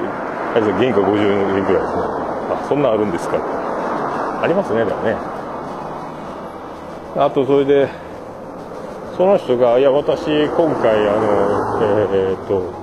[0.55, 2.01] あ原価50円ぐらいですね。
[2.51, 3.37] あそんなあるんですか。
[4.41, 5.15] ありますねでもね。
[7.15, 7.89] あとそれで
[9.17, 11.79] その人がいや私今回あの
[12.11, 12.73] えー、っと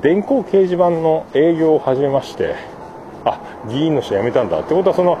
[0.00, 2.54] 電光掲示板の営業を始めまして
[3.24, 4.60] あ議員の人辞めたんだ。
[4.60, 5.18] ってことはその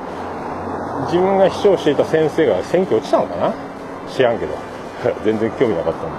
[1.06, 3.54] 自分が秘書をしていた先生が選挙落ちたのかな？
[4.08, 4.52] 知らんけど。
[5.24, 6.10] 全然興味なかったん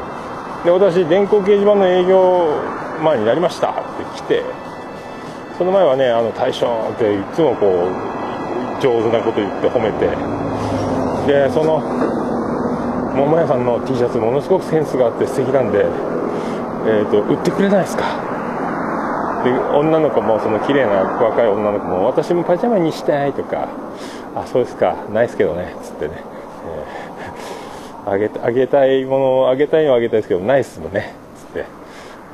[0.64, 0.66] で。
[0.66, 4.44] で私電光掲示板の営業前になりましたって来て
[5.58, 10.08] その前はねあの大将っていつもこう上手なこと言って褒めて
[11.28, 11.80] でその
[13.16, 19.44] 桃屋さんの T シャツものすごくセンスがあって素敵なんで、えーと、売ってくれないですか？
[19.44, 23.70] で女の子もその綺麗な若い女の子も私もパジャマにしたいとか
[24.36, 26.24] あそうですかないですけどねつってね、
[28.06, 31.16] えー、あげあげたいものをあげたいのはあげたいですけどないっすもんね、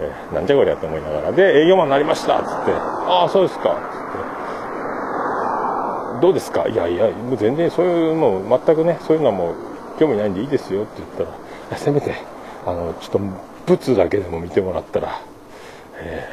[0.01, 1.31] えー、なんじゃこりゃと思いながら。
[1.31, 2.39] で営業マンになりました。
[2.39, 2.71] っつって。
[2.71, 3.71] ああそうですか。
[3.71, 3.79] っつっ
[6.19, 6.21] て。
[6.21, 6.67] どうですか？
[6.67, 9.55] いやいやもう全然そういうもう全くねそういうのはもう
[9.99, 11.77] 興味ないんでいいですよって言ったら。
[11.77, 12.13] せめて
[12.65, 15.21] あのちょっと物だけでも見てもらったら、
[15.97, 16.27] え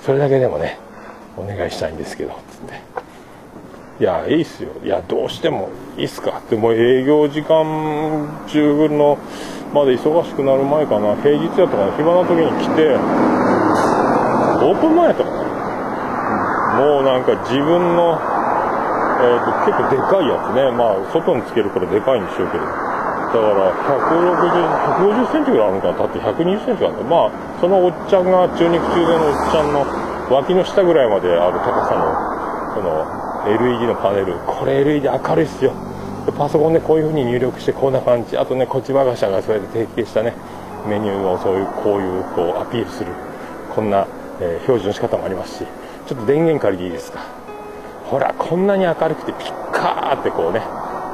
[0.00, 0.78] ー、それだけでもね
[1.36, 2.30] お願いしたいんですけど。
[2.50, 3.01] つって。
[4.00, 4.70] いやいいっすよ。
[4.84, 6.38] いやどうしてもいいっすか？
[6.38, 9.18] っても営業時間中の
[9.72, 11.14] まで忙しくなる前かな。
[11.16, 11.92] 平日やったかな。
[11.96, 12.96] 暇な時に来て
[14.64, 15.36] オープン前やったかな。
[16.80, 18.18] もうなんか自分の
[19.22, 23.70] えーと、結構でかいやつね、まあ、外につけるからでかいんでしょうけど、だから
[24.10, 27.04] 160、150センチぐらいあるのかな、立って120センチあるんだ。
[27.06, 29.86] まあ、そのおっちゃんが中肉中背のおっちゃんの
[30.34, 33.06] 脇の下ぐらいまである高さの、その、
[33.46, 35.72] LED のパネル、これ LED 明るいっすよ。
[36.38, 40.34] パソコンでこういう風に入力してこんな感じ、あとね、こっち我が社がそれで提携したね、
[40.88, 43.10] メニューをそういう、こういう、こう、アピールする、
[43.74, 44.06] こんな、
[44.40, 45.66] えー、表示の仕方もありますし、
[46.06, 47.20] ちょっと電源借りていいですか？
[48.04, 50.60] ほらこんなに明るくてピッカーってこうね、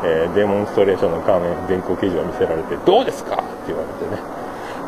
[0.05, 3.37] えー、デモンストレーションの画面電光掲示を見せられてどうですか？
[3.37, 4.19] って言われてね。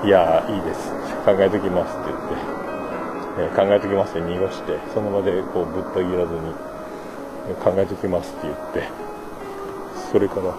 [0.05, 0.90] いやいいです。
[1.24, 6.69] 考えときますって言って、えー、考えときますって濁してその場でこうぶった切らずに。
[7.62, 8.88] 考えときますって言って
[10.12, 10.55] それから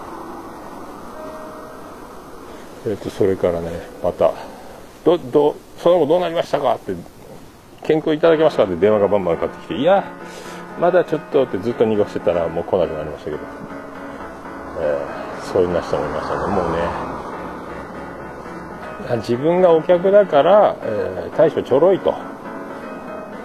[2.86, 3.70] えっ、とそれからね
[4.02, 4.32] また
[5.04, 6.94] どどその後どうなりましたかって
[7.84, 10.04] 健康いただけましたかって電話がバンバンかかってきていや
[10.80, 13.38] まだちょっとってずっと濁してたらもう来なくなりましたけど、
[14.80, 17.12] えー、そういうな人もいましたねもうね
[19.18, 22.31] 自分がお客だから、えー、大将ちょろいと。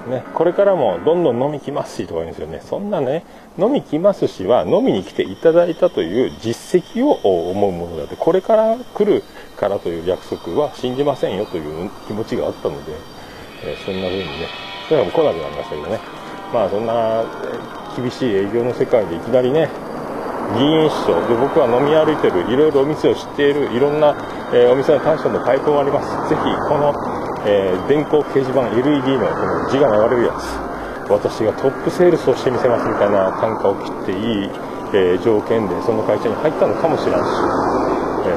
[0.08, 2.62] ね、これからもどんどん飲み来ますしとか言うんですよね。
[2.64, 3.24] そんなね、
[3.58, 7.14] 飲み来ますしは飲みに来ていただいたという実績を
[7.52, 9.24] 思うものだって、これから来る
[9.58, 12.94] からという約束は信じませんよという気持ちがあったので、
[13.64, 14.48] えー、そんな風にね、
[14.88, 16.28] それはも来なくなりましたけどね。
[16.54, 17.26] まあそんな
[17.96, 19.70] 厳しい営業の世界でいきなりね
[20.56, 24.16] 議員秘書で僕は飲み歩いてるいろいろお店を知っているいろんな、
[24.54, 26.94] えー、お店の大将のパイプもありますぜひこの、
[27.46, 30.68] えー、電光掲示板 LED のこの字が流れるやつ。
[31.10, 34.50] 私がトップセールスをしてみせますみたいな単価を切っていい、
[34.94, 37.28] えー、条件でその会社に入ったのかもしれないし、
[38.28, 38.36] え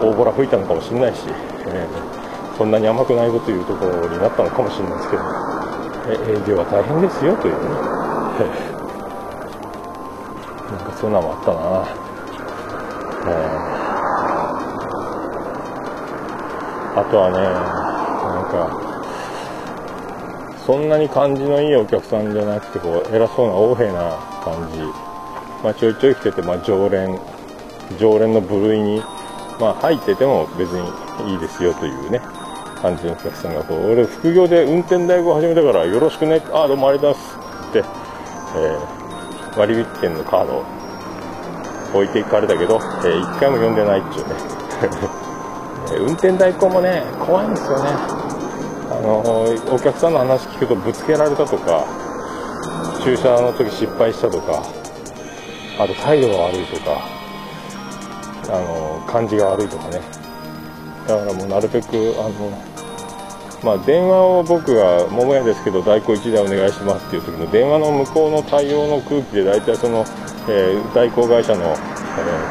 [0.00, 5.22] ー、大ボラ吹いたのかもしれないし、えー、そんなに甘くないぞというところになったのかもしれないですけど
[6.08, 7.60] え営業は大変ですよというね。
[10.70, 11.60] なんかそんなのもあったな、
[13.26, 13.36] え
[16.96, 17.87] あとはね
[18.48, 19.04] か
[20.66, 24.78] そんなに感じのいいお客さんじゃなくてこう偉そうな横柄な感じ、
[25.62, 27.18] まあ、ちょいちょい来てて、まあ、常連。
[27.96, 29.02] 常連の部類に、
[29.58, 32.20] まあ、入ってても別にいいですよというね
[32.82, 36.42] 感じのお客さんがこう俺副業で運転代行始めたからよろしくね。
[36.52, 37.70] ああどうもありがとうございます。
[37.70, 40.64] って、えー、割引券のカードを
[41.94, 44.34] 置いていかれたけど、えー、1回も読んでないっちゅうね。
[46.06, 48.17] 運転代行もね怖いんですよね。
[49.00, 49.44] の
[49.74, 51.86] お客さんの話聞くとぶつけられたとか
[53.04, 54.62] 駐車の時失敗したとか
[55.78, 57.08] あと態度が悪いとか
[58.50, 60.00] あの感じが悪いとかね。
[61.06, 61.86] だからもうなるべく
[62.20, 62.78] あの
[63.64, 70.04] まあ、電話を僕が桃屋ですけど代行1台お願いしますっていう時の電話の向こうの対応の空気で大体その、
[70.48, 71.76] えー、代行会社の、えー、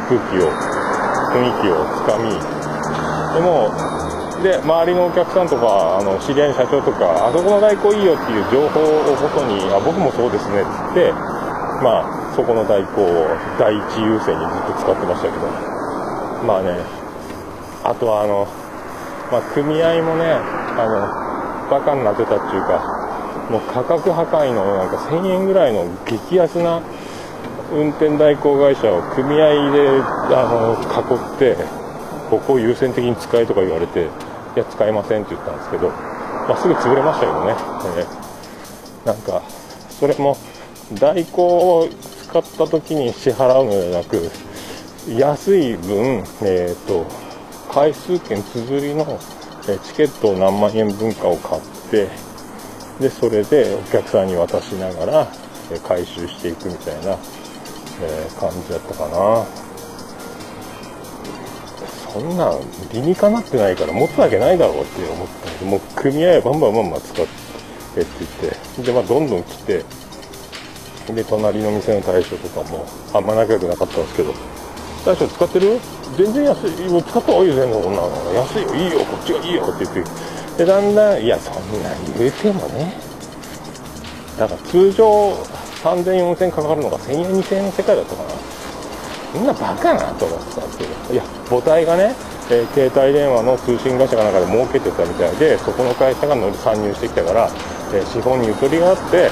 [0.10, 0.52] 空気を
[1.32, 2.28] 雰囲気をつかみ
[3.34, 3.72] でも
[4.44, 11.12] で周りのお客さんとかあの知り合いの社長とかあそこの代行いいよっていう情報をもとにあ僕もそうですねっつって
[11.82, 13.28] まあそこの代行を
[13.58, 15.78] 第一優先にずっと使ってましたけど。
[16.46, 16.78] まあね
[17.84, 18.48] あとはあの、
[19.32, 26.82] まあ、組合もねあのバカになってたっていうかもう価格破壊のなんか1000円ぐらいの激安な
[27.72, 30.02] 運転代行会社を組合で
[30.36, 31.56] あの囲って
[32.30, 34.08] ここを優先的に使えとか言われて
[34.58, 37.56] いや使えませんって言ったんですけど、まあ、すぐ潰れましたけどね、
[39.04, 39.44] えー、なんか
[39.92, 40.36] それも
[41.00, 44.32] 代行を使った時に支払うのではなく
[45.16, 47.06] 安い分、えーと、
[47.72, 49.20] 回数券綴りの
[49.84, 52.10] チケットを何万円分かを買って
[53.00, 55.28] でそれでお客さんに渡しながら
[55.88, 57.16] 回収していくみたいな、
[58.02, 59.67] えー、感じだったかな。
[62.20, 62.52] そんな
[62.94, 68.12] 理にかなってないから持つわけないだろうって思ったけどもう組合はバンバンバンバン使ってって
[68.42, 68.82] 言って。
[68.84, 69.84] でまあどんどん来て。
[71.08, 74.34] で隣の店の大将とかもあんま仲良くなかったんですけど。
[75.06, 75.80] 大将使ってる？
[76.18, 76.90] 全然安い。
[76.90, 77.84] もう使った方がいいよ全然。
[77.84, 80.04] こんなの安いよいいよこっちがいいよって言って。
[80.58, 81.54] でだんだんいやそん
[81.84, 82.94] な言うてもね。
[84.38, 85.32] だから通常
[85.84, 88.30] 3000、4000かかるのが1000円、2000円の世界だったかな。
[89.34, 92.16] そんなバカなと思ってたんですけど、いや、母体がね、
[92.50, 97.50] えー、携帯電話の通信会社かなんかで儲けてたみたいで、そこの会社が参入してきたから、
[97.94, 99.30] えー、資本にゆとりがあって、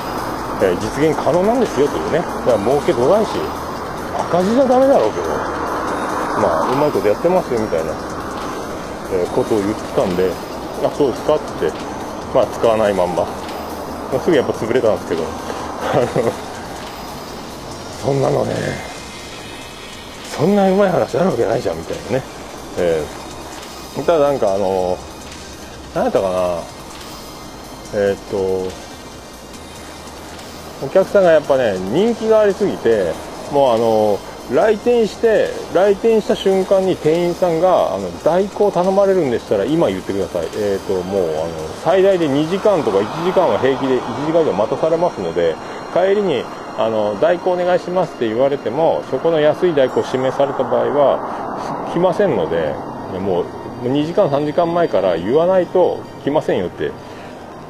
[0.61, 3.39] えー、実現可能なんですよというね、だから儲け度外視、
[4.19, 5.27] 赤字じゃダメだろうけど、
[6.43, 7.95] まあ、うまいことやってますよみたいな、
[9.15, 10.31] えことを言ってたんで、
[10.83, 11.71] あ、そうですかって、
[12.35, 15.23] まあ、使わないまんま、まあ、すぐやっぱ潰れたんですけど、
[18.03, 18.94] そんなのね、
[20.37, 22.23] そんなうまい話あるわけないじゃんみたいなね。
[22.77, 24.97] えー、ただなんかあの、
[25.93, 26.59] 何やったかな、
[27.93, 28.69] えー、っと、
[30.85, 33.13] お客さんがやっぱね、人気がありすぎて、
[33.51, 34.19] もうあの、
[34.51, 45.55] 来店して来店した瞬間に店員さんがあの代行頼まれるんでしたら今言ってください、えーと、もうあの最大で2時間とか1時間は平気で1時間以上待たされますので
[45.93, 46.43] 帰りに
[46.77, 52.73] あの代行お願いしますって言われてもそこの安い代行を指名された場合は来ませんので
[53.19, 53.45] もう
[53.83, 56.91] 2時間3時間前から言わないと来ませんよって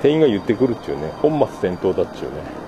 [0.01, 2.66] 店員が言ってくるっていうね本末転倒だっていうね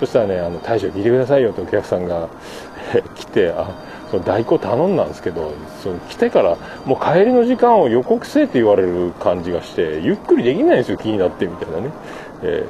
[0.00, 2.28] そしたらね、あの、大将聞いてくださいよってお客さんが
[3.14, 3.70] 来て、あ、
[4.10, 5.52] その代行頼んだんですけど、
[5.82, 11.90] その来てから、もう帰りの時間を予告せえって言われる感じがして、ゆっくりできないんですよ、気になってみたいなね。
[12.42, 12.64] え、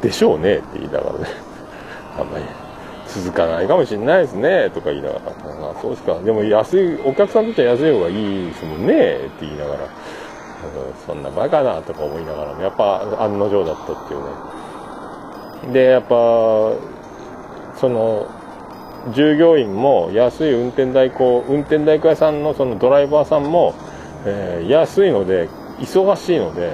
[0.00, 1.26] でしょうねって言いながらね。
[2.18, 2.44] あんまり
[3.06, 5.20] 続かないかもしれないですね、とか言いながら、
[5.70, 6.18] あそうですか。
[6.24, 9.80] でも安い、お客さんとしては安い方がいいですもんね、って言いながら、
[11.06, 15.72] そんなバカなとか思いながらも、やっぱ案の定だったっていうね。
[15.72, 16.72] で、やっぱ、
[17.76, 18.26] その、
[19.14, 23.74] 従業員も安い運転代行、運転代行屋さんのそのドライバーさんも、
[24.24, 26.72] えー、安いので、忙しいので、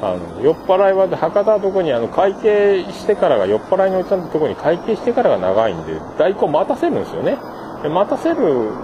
[0.00, 7.36] あの、酔っ払いは、博多のとこにあの、会計してからが、酔っ払いのおっちゃんのとこに会計してからが長いんで、代行待たせるんですよね。
[7.82, 8.36] で待たせる、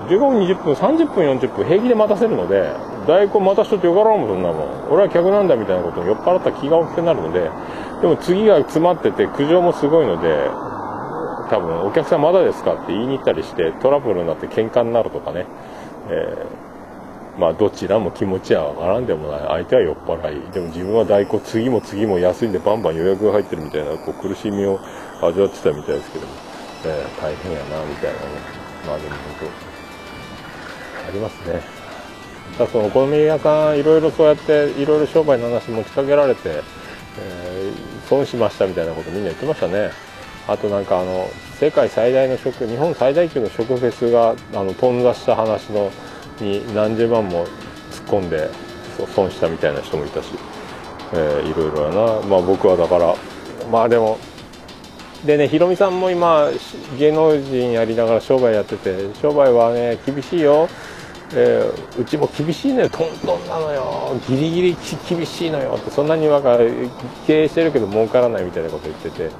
[0.08, 2.70] 15分、20分、30分、40分、平気で待たせるので、
[3.06, 4.92] 大根待たしとってよからんもん、そんなもん。
[4.92, 7.50] 俺は客なんだみたいなことに酔っ払った気が大きくなるので、
[8.00, 10.48] でも次が詰まってて苦情もすごいので、
[11.50, 15.46] 多分お客さんまだですかって言いに行ったりしてトラブルになって喧嘩になるとかね、
[16.08, 16.73] えー、
[17.38, 19.40] まあどちらも気持ちはわからんでもない。
[19.40, 20.52] 相手は酔っ払い。
[20.52, 24.78] でも自分は大根次も次も安いんでバンバン予約が入ってるみたいなこう苦しみを
[25.20, 26.32] 味わってたみたいですけども、
[26.86, 28.26] えー、大変やなみたいなね。
[28.86, 31.60] まあでも本当ありますね。
[32.58, 36.62] だそのお好み屋さんいろいろそうやっていろいろ商売の話持ちかけられて、
[37.18, 39.90] えー、損しましたみたいなことみんな言ってましたね。
[40.46, 41.28] あとなんかあの
[41.58, 45.90] 世界最大の食日本最大級の食フェスがあの頓挫した話の
[46.40, 47.46] に何十万も
[47.90, 48.50] 突っ込んで
[49.14, 50.28] 損したみたいな人もいたし、
[51.12, 52.26] えー、いろいろやな。
[52.26, 53.14] まあ僕はだから
[53.70, 54.18] まあでも
[55.24, 56.48] でねひろみさんも今
[56.98, 60.68] 芸能人やりながら商売やってて商売はね厳しいよ。
[61.36, 62.90] えー、うちも厳しいのよ。
[62.90, 64.20] トントンなのよ。
[64.28, 64.76] ギリギリ
[65.08, 65.76] 厳しいのよ。
[65.80, 66.58] ってそんなになんか
[67.26, 69.30] 経営してるけど儲からないみたいなこと言ってて。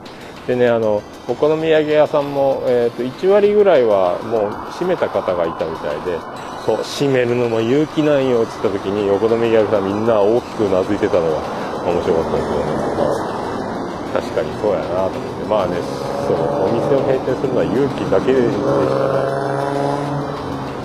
[0.46, 6.53] でねあのお好み焼き屋さんも、えーと、1割ぐらいはもう閉めた方がいたみたいで。
[6.64, 11.36] そう閉めるのも勇気なんよっつった時に横の右役さんみんな大きくうなずいてたのが
[11.84, 15.44] 面白かったんですよね、まあ、確かにそうやなと思って。
[15.44, 15.76] まあね
[16.24, 18.64] そのお店を閉店するのは勇気だけでした。
[18.64, 19.44] ね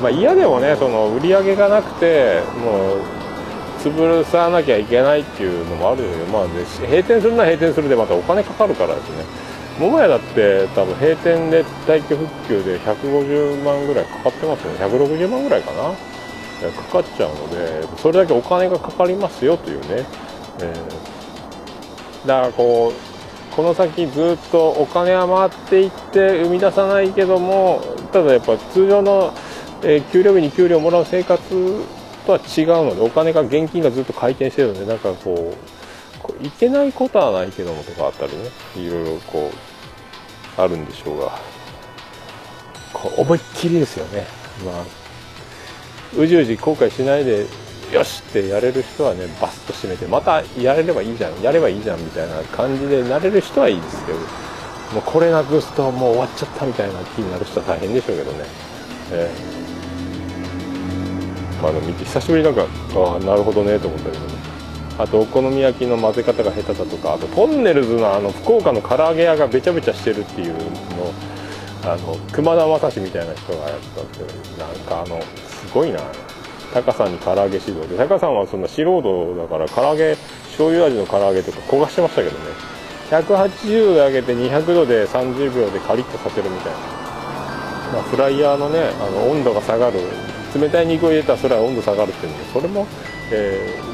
[0.01, 3.01] まあ、嫌でもねその売り上げがなくてもう
[3.79, 9.23] 潰さなきゃいけないっていうのもあるよね、まあね、閉店するのは閉店するでまたお金かかるからですね。
[9.79, 14.85] 桃屋だって多分閉店で退去復旧で150万ぐらいかかってますよね。
[14.85, 15.93] 160万ぐらいかな。
[16.71, 20.05] かかっちゃうのでそれだけお金がかかりますよというね、
[20.59, 29.33] えー、だからこうこの先ずっとお金は回っていって生み出さないけどもただやっぱ通常の
[29.81, 31.39] え、給料日に給料もらう生活
[32.25, 35.55] とは違うのでお金が現金がずっと回転してるのでなんかこ
[36.41, 38.49] ういけないことはないけどもとかあったりね。
[38.75, 39.68] いろいろこう
[40.63, 41.39] あるんでしょうが。
[43.17, 44.25] 思いっきりですよね。
[44.65, 44.83] まあ
[46.17, 47.45] うじうじ後悔しないで
[47.93, 54.25] よしってやれる人はねバスッと締めてまたやれればいいじゃんやればいいじゃんみたいな感じでなれる人はいいですけども
[54.99, 58.45] うこれなくすともう終わっちゃったみたいな気になる人は大変でしょうけどね、
[59.11, 59.59] えー
[61.61, 62.61] あの見て久しぶりなんか
[62.95, 64.38] ああなるほどねと思ったけどね。
[64.99, 70.59] あとお好み焼きの混ぜ方が下手だとかあとトンネルズのあの福岡の唐揚げ屋がべちゃべちゃしてるっていうの
[71.85, 75.99] あの熊田正史みたいな人がやったんですけどなんかあのすごいな。
[76.73, 80.15] タカさんに唐揚げ指導でタカさんはそんな素人だから唐揚げ
[80.49, 82.45] 醤油味の唐揚げとか焦がしてましたけどね。
[83.09, 86.77] 180度で揚げて200度で30秒でカリッとさせるみたいな、
[87.93, 89.99] まあ、フライヤーのねあの温度が下がる。
[90.55, 92.87] 冷たい肉を入れたらそれは温度下がるっていうのでそれも、
[93.31, 93.88] えー、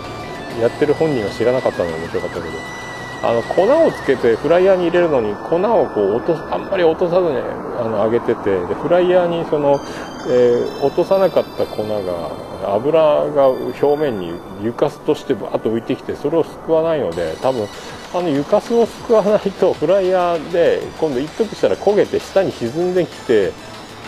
[0.61, 2.85] やってる本人が知らなかったのが面白かったけど
[3.23, 9.79] あの粉をつけてフライヤーに入れるのに粉をこう落とあんまり落とさずにあの揚げててでフライヤーにその、
[10.27, 12.45] えー、落とさなかった粉が
[12.75, 17.67] 油が表面に床すとしてバーッと浮いてきてそれをすくわないので多分
[18.13, 23.53] あの床すをすくわないとフライヤーで今度一時したら焦げて下に沈んできて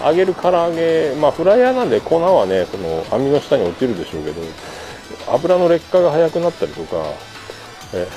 [0.03, 4.41] 揚げる唐揚げ、まあ、フライヤーなんで粉はねその網の下に落ちるでしょうけど
[5.29, 6.97] 油の劣化が早くなったりとか
[7.93, 8.07] え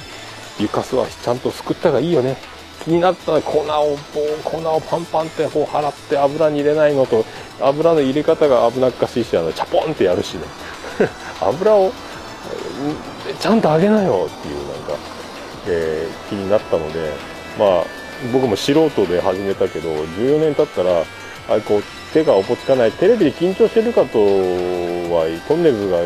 [0.58, 2.36] 床すはちゃんとすくった方がいいよね。
[2.84, 3.98] 気になったら粉を
[4.44, 7.24] 粉をパンパンってこう払って油に入れないのと
[7.60, 10.44] 油の入れ方が危なっかしいしあのチャポンってやるしね。
[11.42, 11.92] 油を
[13.40, 14.92] ちゃんと揚げなよっていうなんか、
[15.66, 17.12] えー、気になったので
[17.58, 17.84] まあ
[18.32, 21.02] 僕も素人で始めたけど14年経ったら
[21.48, 21.82] あこう
[22.12, 25.98] 手がおぼつかないテレビで緊張してるかとはトンネルが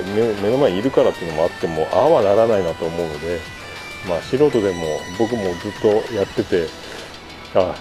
[0.43, 3.41] 目の前にいるからっていうのもあってもああはならないなと思うので
[4.09, 6.67] まあ素人でも僕もずっとやってて
[7.55, 7.75] あ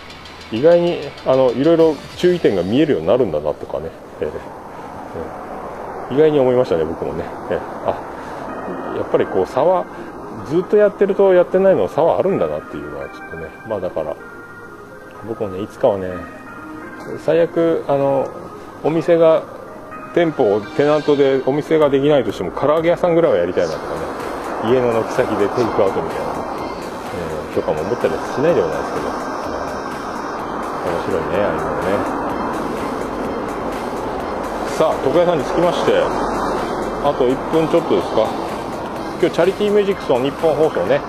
[0.51, 3.89] 意外にあのいろいろ注意点が見えるようになるんだなとかね、
[4.21, 9.85] えーえー、意外に思いましたね僕もね、えー、あやっぱりこう差は
[10.47, 13.47] ずっとやってるとやってないの差はあるんだなっていうのはちょっとね。
[13.67, 14.15] まあだから
[15.27, 16.38] 僕もねいつかはね
[17.25, 18.27] 最悪あの
[18.83, 19.43] お店が
[20.13, 24.01] 店舗をテナントでお店ができないとしても唐揚げ屋さんぐらいはやりたいなとかね。
[24.71, 26.25] 家の軒先でテイクアウトみたいな、
[27.15, 29.07] えー、とかも思ったりしないではないですけど、
[30.89, 32.19] 面白いねああいうのね。
[34.75, 38.27] さあ床屋さんに着きましてあと1分ちょっとですか。
[39.21, 40.99] 今日チャリティーミュージックスの日本放送ね。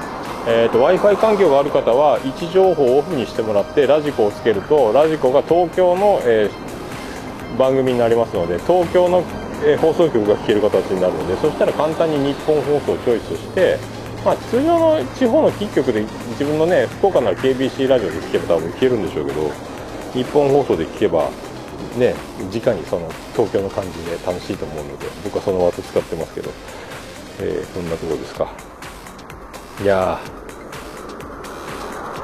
[0.47, 9.23] えーと、Wi-Fi 環境がある方は位置情報をオフにしてもらってラジコをつけるとラジコが東京の、えー、番組になりますので東京の、
[9.65, 13.79] えー、放送局が聞ける形になるのでそしたら簡単に日本放送をチョイスして、
[14.25, 19.51] まあ、通常の地方のキー局で自分のね福岡なら KBC ラジオで聞けば多分聞けるんでしょうけど
[20.15, 21.29] 日本放送で聞けば
[21.99, 22.15] ね
[22.51, 26.51] 直にその東京の感じで楽しいと思うので僕はそのワード使ってますけど、
[27.41, 28.70] えー、そんなところですか。
[29.83, 30.21] いや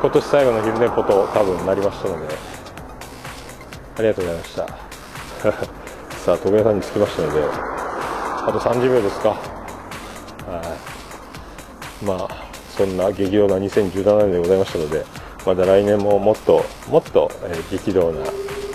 [0.03, 2.35] 今年最後の昼寝ぽと多分なりましたので。
[3.99, 4.67] ありがとうございました。
[6.21, 7.41] さあ床屋さんに着きましたので。
[8.47, 9.31] あと30秒ですか。
[9.31, 9.37] は
[12.03, 12.05] い。
[12.05, 12.47] まあ
[12.77, 15.07] そんな激動な2017年でございましたので
[15.47, 18.21] まだ来年ももっともっと、え、激動な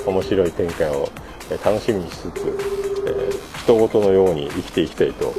[0.07, 1.07] 面白い展開を、
[1.51, 2.59] え、楽しみにしつつ、
[3.05, 5.33] えー、人事のように生きていきたいと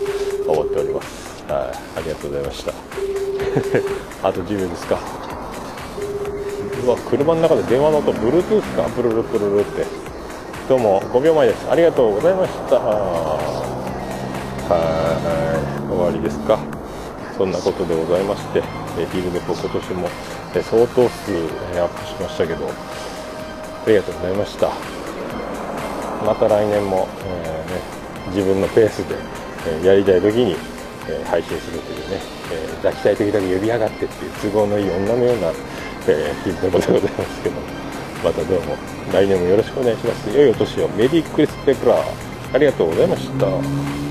[0.47, 1.43] 思っております。
[1.49, 1.99] はい。
[1.99, 3.12] ありがとうございました。
[4.23, 4.99] あと10秒ですか。
[6.85, 9.85] うわ車の中で電話の音 Bluetooth かプルルプルルって。
[10.69, 11.67] どうも5秒前です。
[11.71, 12.77] ありがとうございました。
[12.77, 13.39] は
[14.69, 16.59] い終わりですか。
[17.37, 18.63] そんなことでございまして
[18.99, 20.09] えフィールドポ今年も
[20.53, 21.33] 相当数
[21.81, 24.69] アップしましたけどありがとうございました。
[26.25, 27.81] また来年も、えーね、
[28.29, 29.17] 自分のペースで、
[29.83, 30.57] え、やりたい時に、
[31.09, 32.21] え、配信するというね、
[32.51, 35.53] えー、抱きたい時だけ呼び上がってっていう都合のいい女のような、
[36.09, 37.57] えー、日のことでございますけど
[38.25, 38.77] またどうも
[39.13, 40.31] 来年もよろしくお願いします。
[40.31, 40.89] 良いお年を。
[40.91, 42.55] メリークリス・ペプラー。
[42.55, 44.02] ありがとうございました。